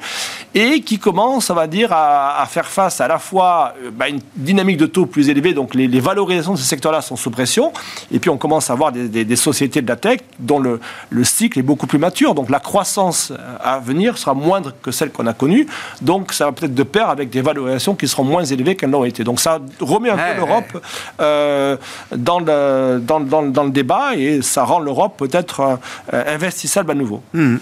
et 0.56 0.82
qui 0.82 1.00
commence, 1.00 1.50
on 1.50 1.56
va 1.56 1.68
dire, 1.68 1.90
à, 1.92 2.46
faire 2.50 2.68
face 2.68 3.02
à 3.02 3.08
la 3.08 3.20
fois 3.20 3.74
euh, 3.84 3.92
ben, 3.92 4.08
une 4.08 4.20
dynamique 4.36 4.78
de 4.78 4.86
taux 4.86 5.06
plus 5.06 5.30
élevée, 5.30 5.54
donc 5.54 5.76
les, 5.76 5.88
valorisations 6.00 6.54
de 6.54 6.58
ce 6.58 6.66
secteur-là 6.66 7.02
sont 7.02 7.16
sous 7.16 7.32
pression, 7.32 7.72
et 8.12 8.20
puis 8.20 8.30
on 8.30 8.38
commence 8.38 8.70
à 8.70 8.74
avoir 8.74 8.92
des, 8.92 9.36
sociétés 9.36 9.82
de 9.82 9.88
la 9.88 9.96
tech 9.96 10.20
dont 10.40 10.60
le, 10.60 10.82
le 11.10 11.24
cycle 11.24 11.58
est 11.60 11.64
beaucoup 11.64 11.88
plus 11.88 11.98
mature, 11.98 12.36
donc 12.36 12.50
la 12.50 12.60
croissance 12.60 13.32
à 13.64 13.80
venir 13.80 14.18
sera 14.18 14.34
moindre 14.34 14.74
que 14.82 14.92
celle 14.92 15.12
qu'on 15.12 15.28
a 15.28 15.34
connue. 15.34 15.63
Donc, 16.02 16.34
ça 16.34 16.46
va 16.46 16.52
peut-être 16.52 16.74
de 16.74 16.84
pair 16.84 17.10
avec 17.10 17.30
des 17.30 17.42
valorisations 17.42 17.96
qui 17.96 18.08
seront 18.08 18.24
moins 18.24 18.44
élevées 18.44 18.76
qu'elles 18.76 18.92
l'ont 18.92 19.04
été. 19.04 19.24
Donc, 19.24 19.40
ça 19.40 19.60
remet 19.80 20.10
un 20.10 20.18
peu 20.18 20.38
l'Europe 20.38 20.84
euh, 21.20 21.78
dans, 22.16 22.40
le, 22.40 23.00
dans, 23.00 23.20
dans, 23.20 23.64
le 23.64 23.72
débat 23.72 24.16
et 24.16 24.42
ça 24.42 24.64
rend 24.64 24.80
l'Europe 24.80 25.16
peut-être 25.18 25.80
euh, 26.14 26.24
investissable 26.36 26.92
à 26.92 26.96
nouveau. 26.96 27.22
Hmm. 27.34 27.58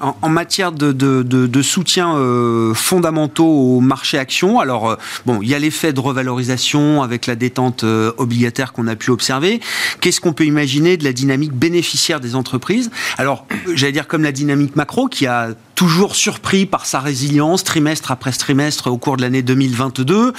En, 0.00 0.28
matière 0.28 0.72
de, 0.72 1.62
soutien 1.62 2.16
euh, 2.16 2.74
fondamentaux 2.74 3.46
au 3.46 3.80
marché 3.80 4.18
action, 4.18 4.58
alors 4.58 4.90
euh, 4.90 4.96
bon, 5.26 5.40
il 5.42 5.48
y 5.48 5.54
a 5.54 5.60
l'effet 5.60 5.92
de 5.92 6.00
revalorisation 6.00 7.02
avec 7.02 7.26
la 7.26 7.36
détente 7.36 7.84
euh, 7.84 8.10
obligataire 8.16 8.72
qu'on 8.72 8.88
a 8.88 8.96
pu 8.96 9.10
observer. 9.10 9.60
Qu'est-ce 10.00 10.20
qu'on 10.20 10.32
peut 10.32 10.44
imaginer 10.44 10.96
de 10.96 11.04
la 11.04 11.12
dynamique 11.12 11.52
bénéficiaire 11.52 12.18
des 12.18 12.34
entreprises? 12.34 12.90
Alors, 13.16 13.46
j'allais 13.74 13.92
dire 13.92 14.08
comme 14.08 14.24
la 14.24 14.32
dynamique 14.32 14.74
macro 14.74 15.06
qui 15.06 15.28
a 15.28 15.50
toujours 15.76 16.16
surpris 16.16 16.66
par 16.66 16.84
sa 16.84 16.98
résilience 16.98 17.62
trimestre 17.62 18.10
après 18.10 18.32
trimestre 18.32 18.88
au 18.88 18.98
cours 18.98 19.16
de 19.16 19.22
l'année 19.22 19.42
2022 19.42 20.32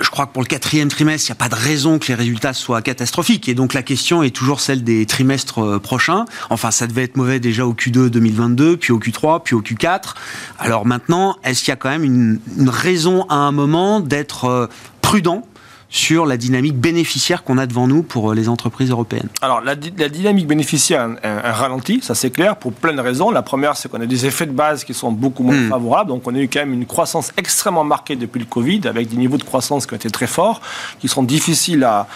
je 0.00 0.10
crois 0.10 0.26
que 0.26 0.32
pour 0.32 0.42
le 0.42 0.48
quatrième 0.48 0.88
trimestre, 0.88 1.28
il 1.28 1.32
n'y 1.32 1.38
a 1.38 1.48
pas 1.48 1.48
de 1.48 1.60
raison 1.60 1.98
que 1.98 2.08
les 2.08 2.14
résultats 2.14 2.52
soient 2.52 2.82
catastrophiques. 2.82 3.48
Et 3.48 3.54
donc 3.54 3.74
la 3.74 3.82
question 3.82 4.22
est 4.22 4.30
toujours 4.30 4.60
celle 4.60 4.84
des 4.84 5.06
trimestres 5.06 5.58
euh, 5.58 5.78
prochains. 5.78 6.24
Enfin, 6.50 6.70
ça 6.70 6.86
devait 6.86 7.04
être 7.04 7.16
mauvais 7.16 7.40
déjà 7.40 7.66
au 7.66 7.74
Q2 7.74 8.08
2022, 8.08 8.76
puis 8.76 8.92
au 8.92 8.98
Q3, 8.98 9.42
puis 9.42 9.54
au 9.54 9.62
Q4. 9.62 10.14
Alors 10.58 10.86
maintenant, 10.86 11.36
est-ce 11.44 11.60
qu'il 11.60 11.70
y 11.70 11.72
a 11.72 11.76
quand 11.76 11.90
même 11.90 12.04
une, 12.04 12.40
une 12.58 12.68
raison 12.68 13.24
à 13.28 13.36
un 13.36 13.52
moment 13.52 14.00
d'être 14.00 14.44
euh, 14.46 14.66
prudent 15.02 15.42
sur 15.90 16.26
la 16.26 16.36
dynamique 16.36 16.76
bénéficiaire 16.76 17.42
qu'on 17.44 17.56
a 17.56 17.66
devant 17.66 17.86
nous 17.86 18.02
pour 18.02 18.30
euh, 18.30 18.34
les 18.34 18.48
entreprises 18.48 18.90
européennes 18.90 19.28
Alors, 19.40 19.62
la, 19.62 19.74
dynamique 19.74 20.46
bénéficiaire 20.46 21.08
a 21.22 21.52
ralenti, 21.52 22.00
ça 22.02 22.14
c'est 22.14 22.30
clair, 22.30 22.56
pour 22.56 22.72
plein 22.72 22.92
de 22.92 23.00
raisons. 23.00 23.30
La 23.30 23.42
première, 23.42 23.76
c'est 23.76 23.90
qu'on 23.90 24.00
a 24.00 24.06
des 24.06 24.26
effets 24.26 24.46
de 24.46 24.52
base 24.52 24.84
qui 24.84 24.92
sont 24.92 25.10
beaucoup 25.10 25.42
moins 25.42 25.56
hmm. 25.56 25.70
favorables. 25.70 26.10
Donc, 26.10 26.26
on 26.26 26.34
a 26.34 26.38
eu 26.38 26.48
quand 26.48 26.60
même 26.60 26.74
une 26.74 26.86
croissance 26.86 27.32
extrêmement 27.36 27.84
marquée 27.84 28.16
depuis 28.16 28.38
le 28.38 28.44
Covid, 28.44 28.82
avec 28.84 29.08
des 29.08 29.16
niveaux 29.16 29.38
de 29.38 29.44
croissance 29.44 29.86
qui 29.86 29.94
ont 29.94 29.96
été 29.96 30.10
très 30.10 30.26
forts, 30.26 30.60
qui 31.00 31.08
sont 31.08 31.22
difficiles 31.22 31.84
à, 31.84 32.06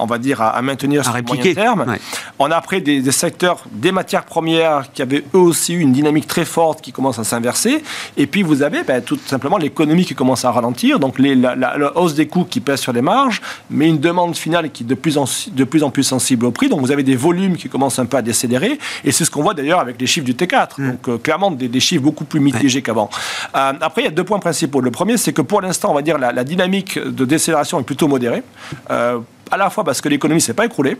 on 0.00 0.06
va 0.06 0.18
dire, 0.18 0.40
à, 0.40 0.60
maintenir 0.62 1.04
sur 1.04 1.14
le 1.14 1.22
moyen 1.22 1.54
terme. 1.54 1.96
On 2.38 2.50
a 2.50 2.56
après 2.56 2.80
des, 2.80 3.12
secteurs, 3.12 3.64
des 3.70 3.92
matières 3.92 4.24
premières, 4.24 4.90
qui 4.92 5.02
avaient 5.02 5.24
eux 5.34 5.38
aussi 5.38 5.74
eu 5.74 5.80
une 5.80 5.92
dynamique 5.92 6.26
très 6.26 6.46
forte 6.46 6.80
qui 6.80 6.92
commence 6.92 7.18
à 7.18 7.24
s'inverser. 7.24 7.82
Et 8.16 8.26
puis, 8.26 8.42
vous 8.42 8.62
avez 8.62 8.84
ben, 8.84 9.02
tout 9.02 9.18
simplement 9.26 9.58
l'économie 9.58 10.06
qui 10.06 10.14
commence 10.14 10.46
à 10.46 10.50
ralentir, 10.50 10.98
donc 10.98 11.18
les, 11.18 11.34
la, 11.34 11.54
la 11.56 11.96
hausse 11.96 12.14
des 12.14 12.26
coûts 12.26 12.44
qui 12.44 12.60
pèse 12.60 12.80
sur 12.80 12.92
les 12.92 13.01
marge, 13.02 13.42
mais 13.70 13.88
une 13.88 13.98
demande 13.98 14.36
finale 14.36 14.70
qui 14.70 14.82
est 14.84 14.86
de 14.86 14.94
plus, 14.94 15.18
en, 15.18 15.24
de 15.52 15.64
plus 15.64 15.82
en 15.82 15.90
plus 15.90 16.02
sensible 16.02 16.46
au 16.46 16.50
prix. 16.50 16.68
Donc 16.68 16.80
vous 16.80 16.90
avez 16.90 17.02
des 17.02 17.16
volumes 17.16 17.56
qui 17.56 17.68
commencent 17.68 17.98
un 17.98 18.06
peu 18.06 18.16
à 18.16 18.22
décélérer. 18.22 18.78
Et 19.04 19.12
c'est 19.12 19.24
ce 19.24 19.30
qu'on 19.30 19.42
voit 19.42 19.54
d'ailleurs 19.54 19.80
avec 19.80 20.00
les 20.00 20.06
chiffres 20.06 20.26
du 20.26 20.34
T4. 20.34 20.68
Mm. 20.78 20.90
Donc 20.90 21.08
euh, 21.08 21.18
clairement, 21.18 21.50
des, 21.50 21.80
chiffres 21.80 22.02
beaucoup 22.02 22.24
plus 22.24 22.40
mitigés 22.40 22.82
qu'avant. 22.82 23.10
Euh, 23.54 23.72
après, 23.80 24.02
il 24.02 24.04
y 24.04 24.08
a 24.08 24.12
deux 24.12 24.24
points 24.24 24.38
principaux. 24.38 24.80
Le 24.80 24.90
premier, 24.90 25.16
c'est 25.16 25.32
que 25.32 25.42
pour 25.42 25.60
l'instant, 25.60 25.90
on 25.90 25.94
va 25.94 26.02
dire 26.02 26.18
la, 26.18 26.32
la 26.32 26.44
dynamique 26.44 26.98
de 26.98 27.24
décélération 27.24 27.78
est 27.80 27.84
plutôt 27.84 28.08
modérée. 28.08 28.42
Euh, 28.90 29.18
à 29.52 29.58
la 29.58 29.68
fois 29.68 29.84
parce 29.84 30.00
que 30.00 30.08
l'économie 30.08 30.40
ne 30.40 30.44
s'est 30.44 30.54
pas 30.54 30.64
écroulée 30.64 30.96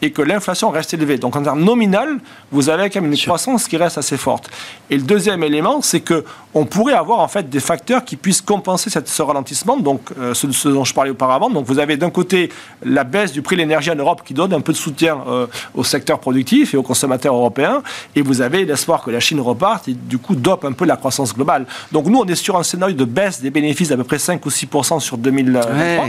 et 0.00 0.10
que 0.10 0.22
l'inflation 0.22 0.70
reste 0.70 0.94
élevée. 0.94 1.18
Donc 1.18 1.36
en 1.36 1.42
termes 1.42 1.62
nominal, 1.62 2.18
vous 2.50 2.70
avez 2.70 2.88
quand 2.88 3.02
même 3.02 3.12
une 3.12 3.18
croissance 3.18 3.68
qui 3.68 3.76
reste 3.76 3.98
assez 3.98 4.16
forte. 4.16 4.50
Et 4.88 4.96
le 4.96 5.02
deuxième 5.02 5.44
élément, 5.44 5.82
c'est 5.82 6.00
que 6.00 6.24
on 6.54 6.64
pourrait 6.64 6.94
avoir 6.94 7.20
en 7.20 7.28
fait 7.28 7.48
des 7.48 7.60
facteurs 7.60 8.04
qui 8.04 8.16
puissent 8.16 8.40
compenser 8.40 8.90
cette, 8.90 9.08
ce 9.08 9.22
ralentissement, 9.22 9.76
donc 9.76 10.00
euh, 10.18 10.34
ce, 10.34 10.68
dont 10.68 10.84
je 10.84 10.94
parlais 10.94 11.10
auparavant. 11.10 11.50
Donc 11.50 11.66
vous 11.66 11.78
avez 11.78 11.96
d'un 11.98 12.10
côté 12.10 12.50
la 12.82 13.04
baisse 13.04 13.32
du 13.32 13.42
prix 13.42 13.56
de 13.56 13.60
l'énergie 13.60 13.90
en 13.90 13.94
Europe 13.94 14.22
qui 14.24 14.34
donne 14.34 14.52
un 14.54 14.60
peu 14.60 14.72
de 14.72 14.78
soutien 14.78 15.22
euh, 15.28 15.46
au 15.74 15.84
secteur 15.84 16.18
productif 16.18 16.72
et 16.74 16.76
aux 16.78 16.82
consommateurs 16.82 17.34
européens, 17.34 17.82
et 18.16 18.22
vous 18.22 18.40
avez 18.40 18.64
l'espoir 18.64 19.02
que 19.02 19.10
la 19.10 19.20
Chine 19.20 19.40
reparte 19.40 19.88
et 19.88 19.94
du 19.94 20.18
coup 20.18 20.34
dope 20.34 20.64
un 20.64 20.72
peu 20.72 20.86
la 20.86 20.96
croissance 20.96 21.34
globale. 21.34 21.66
Donc 21.90 22.06
nous, 22.06 22.18
on 22.18 22.26
est 22.26 22.34
sur 22.34 22.58
un 22.58 22.62
scénario 22.62 22.96
de 22.96 23.04
baisse 23.04 23.40
des 23.40 23.50
bénéfices 23.50 23.88
d'à 23.88 23.96
peu 23.96 24.04
près 24.04 24.18
5 24.18 24.44
ou 24.44 24.48
6% 24.48 25.00
sur 25.00 25.18
2023, 25.18 26.06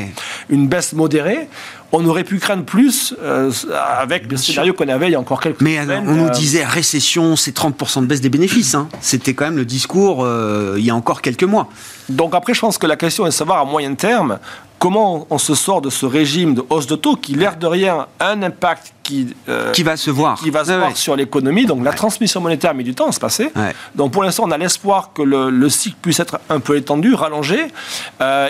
une 0.49 0.67
baisse 0.67 0.93
modérée 0.93 1.47
on 1.91 2.05
aurait 2.05 2.23
pu 2.23 2.39
craindre 2.39 2.63
plus 2.63 3.15
euh, 3.21 3.51
avec 3.99 4.29
le 4.29 4.37
scénario 4.37 4.73
qu'on 4.73 4.87
avait 4.87 5.07
il 5.07 5.11
y 5.11 5.15
a 5.15 5.19
encore 5.19 5.39
quelques 5.39 5.61
Mais 5.61 5.77
euh, 5.77 5.99
on 6.07 6.15
nous 6.15 6.29
disait 6.31 6.63
récession, 6.65 7.35
c'est 7.35 7.55
30% 7.55 8.01
de 8.01 8.05
baisse 8.07 8.21
des 8.21 8.29
bénéfices. 8.29 8.73
Hein. 8.73 8.89
C'était 8.99 9.33
quand 9.33 9.45
même 9.45 9.57
le 9.57 9.65
discours 9.65 10.23
euh, 10.23 10.75
il 10.77 10.85
y 10.85 10.89
a 10.89 10.95
encore 10.95 11.21
quelques 11.21 11.43
mois. 11.43 11.69
Donc 12.09 12.33
après, 12.35 12.53
je 12.53 12.59
pense 12.59 12.77
que 12.77 12.87
la 12.87 12.95
question 12.95 13.25
est 13.25 13.29
de 13.29 13.33
savoir 13.33 13.59
à 13.59 13.65
moyen 13.65 13.93
terme 13.93 14.39
comment 14.83 15.25
on 15.29 15.37
se 15.37 15.55
sort 15.55 15.81
de 15.81 15.89
ce 15.89 16.05
régime 16.05 16.55
de 16.55 16.65
hausse 16.69 16.87
de 16.87 16.97
taux 16.97 17.15
qui, 17.15 17.35
l'air 17.35 17.55
de 17.55 17.65
rien, 17.65 18.05
a 18.19 18.31
un 18.31 18.43
impact 18.43 18.93
qui, 19.01 19.33
qui 19.71 19.81
va 19.81 19.95
se 19.95 20.11
voir, 20.11 20.37
qui 20.37 20.49
va 20.49 20.65
se 20.65 20.73
voir 20.73 20.97
sur 20.97 21.15
l'économie. 21.15 21.65
Donc 21.65 21.85
la 21.85 21.93
transmission 21.93 22.41
monétaire 22.41 22.75
met 22.75 22.83
du 22.83 22.93
temps 22.93 23.07
à 23.07 23.13
se 23.13 23.19
passer. 23.19 23.49
Donc 23.95 24.11
pour 24.11 24.23
l'instant, 24.23 24.43
on 24.45 24.51
a 24.51 24.57
l'espoir 24.57 25.11
que 25.13 25.21
le, 25.21 25.69
cycle 25.69 25.95
puisse 26.01 26.19
être 26.19 26.37
un 26.49 26.59
peu 26.59 26.75
étendu, 26.75 27.13
rallongé, 27.13 27.59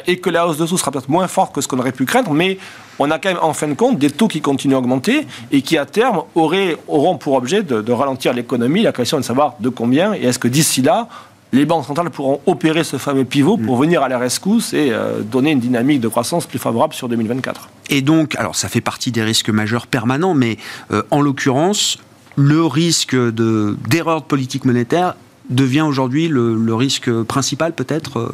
et 0.08 0.18
que 0.18 0.32
la 0.32 0.48
hausse 0.48 0.58
de 0.58 0.66
taux 0.66 0.76
sera 0.76 0.90
peut-être 0.90 1.10
moins 1.10 1.28
forte 1.28 1.54
que 1.54 1.62
ce 1.62 1.68
qu'on 1.68 1.78
aurait 1.78 1.92
pu 1.92 2.06
craindre. 2.06 2.32
Mais 2.32 2.58
on 2.98 3.12
a 3.12 3.20
quand 3.20 3.30
même 3.30 3.40
en 3.44 3.54
fin 3.54 3.68
de 3.68 3.76
compte 3.76 4.00
des 4.00 4.10
taux 4.10 4.28
qui 4.28 4.42
continuent 4.42 4.74
à 4.74 4.80
augmenter 4.80 5.28
et 5.52 5.62
qui 5.62 5.78
à 5.78 5.86
terme 5.86 6.24
auraient, 6.34 6.78
auront 6.88 7.16
pour 7.16 7.34
objet 7.34 7.62
de, 7.62 7.92
ralentir 7.92 8.34
l'économie. 8.34 8.82
La 8.82 8.92
question 8.92 9.18
est 9.18 9.22
de 9.22 9.26
savoir 9.26 9.54
de 9.60 9.70
combien 9.70 10.16
et 10.16 10.24
est-ce 10.24 10.40
que 10.40 10.48
d'ici 10.48 10.82
là, 10.82 11.08
les 11.54 11.66
banques 11.66 11.86
centrales 11.86 12.10
pourront 12.10 12.42
opérer 12.46 12.84
ce 12.84 12.98
fameux 12.98 13.24
pivot 13.24 13.58
pour 13.58 13.78
mm. 13.78 13.82
venir 13.82 14.04
à 14.04 14.10
la 14.10 14.18
rescousse 14.18 14.74
et 14.74 14.90
euh, 14.92 15.22
donner 15.22 15.52
une 15.52 15.60
dynamique 15.60 16.02
de 16.02 16.08
croissance 16.08 16.46
plus 16.46 16.60
favorable 16.60 16.94
sur 16.94 17.08
2024. 17.08 17.70
Et 17.90 18.02
donc, 18.02 18.36
alors 18.36 18.56
ça 18.56 18.68
fait 18.68 18.82
partie 18.82 19.12
des 19.12 19.24
risques 19.24 19.50
majeurs 19.50 19.88
permanents, 19.88 20.34
mais 20.34 20.58
euh, 20.92 21.04
en 21.12 21.22
l'occurrence, 21.22 22.00
le 22.36 22.66
risque 22.66 23.16
d'erreur 23.16 24.22
de 24.22 24.26
politique 24.26 24.66
monétaire 24.66 25.14
devient 25.50 25.82
aujourd'hui 25.82 26.28
le, 26.28 26.74
risque 26.74 27.12
principal 27.24 27.74
peut-être 27.74 28.18
euh, 28.18 28.32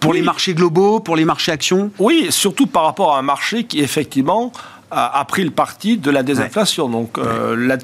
pour 0.00 0.12
les 0.12 0.22
marchés 0.22 0.54
globaux, 0.54 1.00
pour 1.00 1.16
les 1.16 1.24
marchés 1.24 1.52
actions? 1.52 1.90
Oui, 1.98 2.26
surtout 2.30 2.66
par 2.66 2.84
rapport 2.84 3.14
à 3.14 3.18
un 3.18 3.22
marché 3.22 3.64
qui 3.64 3.80
effectivement 3.80 4.52
a, 4.94 5.24
pris 5.24 5.42
le 5.42 5.50
parti 5.50 5.96
de 5.96 6.10
la 6.10 6.22
désinflation. 6.22 6.88
Donc 6.88 7.18
euh, 7.18 7.56
la, 7.56 7.76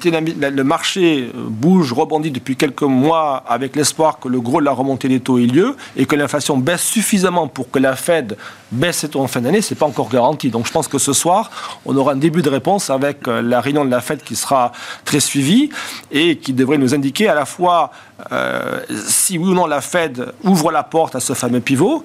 le 0.49 0.63
marché 0.63 1.31
bouge, 1.35 1.91
rebondit 1.91 2.31
depuis 2.31 2.55
quelques 2.55 2.83
mois 2.83 3.43
avec 3.47 3.75
l'espoir 3.75 4.19
que 4.19 4.27
le 4.27 4.39
gros 4.39 4.59
de 4.59 4.65
la 4.65 4.71
remontée 4.71 5.07
des 5.07 5.19
taux 5.19 5.39
ait 5.39 5.47
lieu 5.47 5.75
et 5.97 6.05
que 6.05 6.15
l'inflation 6.15 6.57
baisse 6.57 6.83
suffisamment 6.83 7.47
pour 7.47 7.71
que 7.71 7.79
la 7.79 7.95
Fed 7.95 8.37
baisse 8.71 8.97
ses 8.97 9.09
taux 9.09 9.21
en 9.21 9.27
fin 9.27 9.41
d'année. 9.41 9.61
C'est 9.61 9.75
pas 9.75 9.87
encore 9.87 10.09
garanti. 10.09 10.49
Donc 10.49 10.67
je 10.67 10.71
pense 10.71 10.87
que 10.87 10.99
ce 10.99 11.13
soir, 11.13 11.49
on 11.85 11.97
aura 11.97 12.13
un 12.13 12.17
début 12.17 12.43
de 12.43 12.49
réponse 12.49 12.89
avec 12.89 13.27
euh, 13.27 13.41
la 13.41 13.59
réunion 13.59 13.85
de 13.85 13.91
la 13.91 14.01
Fed 14.01 14.23
qui 14.23 14.35
sera 14.35 14.71
très 15.03 15.19
suivie 15.19 15.69
et 16.11 16.37
qui 16.37 16.53
devrait 16.53 16.77
nous 16.77 16.93
indiquer 16.93 17.27
à 17.27 17.33
la 17.33 17.45
fois 17.45 17.91
euh, 18.31 18.81
si 19.07 19.37
oui 19.37 19.49
ou 19.49 19.53
non 19.53 19.65
la 19.65 19.81
Fed 19.81 20.33
ouvre 20.43 20.71
la 20.71 20.83
porte 20.83 21.15
à 21.15 21.19
ce 21.19 21.33
fameux 21.33 21.61
pivot 21.61 22.03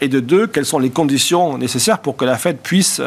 et 0.00 0.08
de 0.08 0.20
deux, 0.20 0.46
quelles 0.46 0.66
sont 0.66 0.78
les 0.78 0.90
conditions 0.90 1.58
nécessaires 1.58 1.98
pour 1.98 2.16
que 2.16 2.24
la 2.24 2.36
Fed 2.36 2.58
puisse 2.58 3.00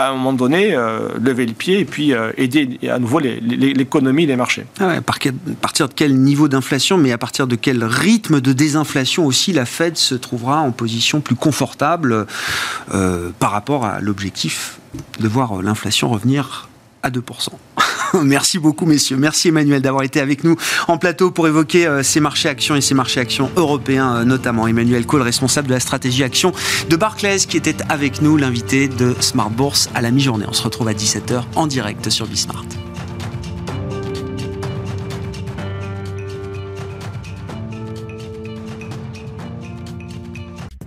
à 0.00 0.08
un 0.08 0.12
moment 0.12 0.32
donné, 0.32 0.74
euh, 0.74 1.08
lever 1.20 1.46
le 1.46 1.52
pied 1.52 1.80
et 1.80 1.84
puis 1.84 2.12
euh, 2.12 2.32
aider 2.36 2.78
à 2.90 2.98
nouveau 2.98 3.18
l'économie 3.18 4.24
et 4.24 4.26
les 4.26 4.36
marchés. 4.36 4.66
Ah 4.78 4.90
à 4.90 5.00
partir 5.00 5.88
de 5.88 5.94
quel 5.94 6.16
niveau 6.16 6.48
d'inflation, 6.48 6.96
mais 6.96 7.12
à 7.12 7.18
partir 7.18 7.46
de 7.46 7.56
quel 7.56 7.84
rythme 7.84 8.40
de 8.40 8.52
désinflation 8.52 9.26
aussi 9.26 9.52
la 9.52 9.66
Fed 9.66 9.96
se 9.96 10.14
trouvera 10.14 10.60
en 10.60 10.72
position 10.72 11.20
plus 11.20 11.34
confortable 11.34 12.26
euh, 12.94 13.30
par 13.38 13.50
rapport 13.50 13.84
à 13.84 14.00
l'objectif 14.00 14.78
de 15.20 15.28
voir 15.28 15.62
l'inflation 15.62 16.08
revenir 16.08 16.68
à 17.02 17.10
2%. 17.10 17.20
Merci 18.24 18.58
beaucoup, 18.58 18.86
messieurs. 18.86 19.16
Merci, 19.16 19.48
Emmanuel, 19.48 19.82
d'avoir 19.82 20.02
été 20.02 20.20
avec 20.20 20.44
nous 20.44 20.56
en 20.88 20.98
plateau 20.98 21.30
pour 21.30 21.46
évoquer 21.46 21.86
euh, 21.86 22.02
ces 22.02 22.20
marchés 22.20 22.48
actions 22.48 22.76
et 22.76 22.80
ces 22.80 22.94
marchés 22.94 23.20
actions 23.20 23.50
européens, 23.56 24.16
euh, 24.16 24.24
notamment. 24.24 24.66
Emmanuel 24.66 25.06
Cole, 25.06 25.22
responsable 25.22 25.68
de 25.68 25.74
la 25.74 25.80
stratégie 25.80 26.24
action 26.24 26.52
de 26.88 26.96
Barclays, 26.96 27.38
qui 27.38 27.56
était 27.56 27.76
avec 27.88 28.22
nous, 28.22 28.36
l'invité 28.36 28.88
de 28.88 29.14
Smart 29.20 29.50
Bourse 29.50 29.88
à 29.94 30.00
la 30.00 30.10
mi-journée. 30.10 30.46
On 30.48 30.52
se 30.52 30.62
retrouve 30.62 30.88
à 30.88 30.92
17h 30.92 31.42
en 31.56 31.66
direct 31.66 32.10
sur 32.10 32.26
Bismart. 32.26 32.64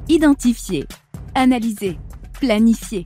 Identifier, 0.09 0.85
analyser, 1.33 1.97
planifier, 2.39 3.05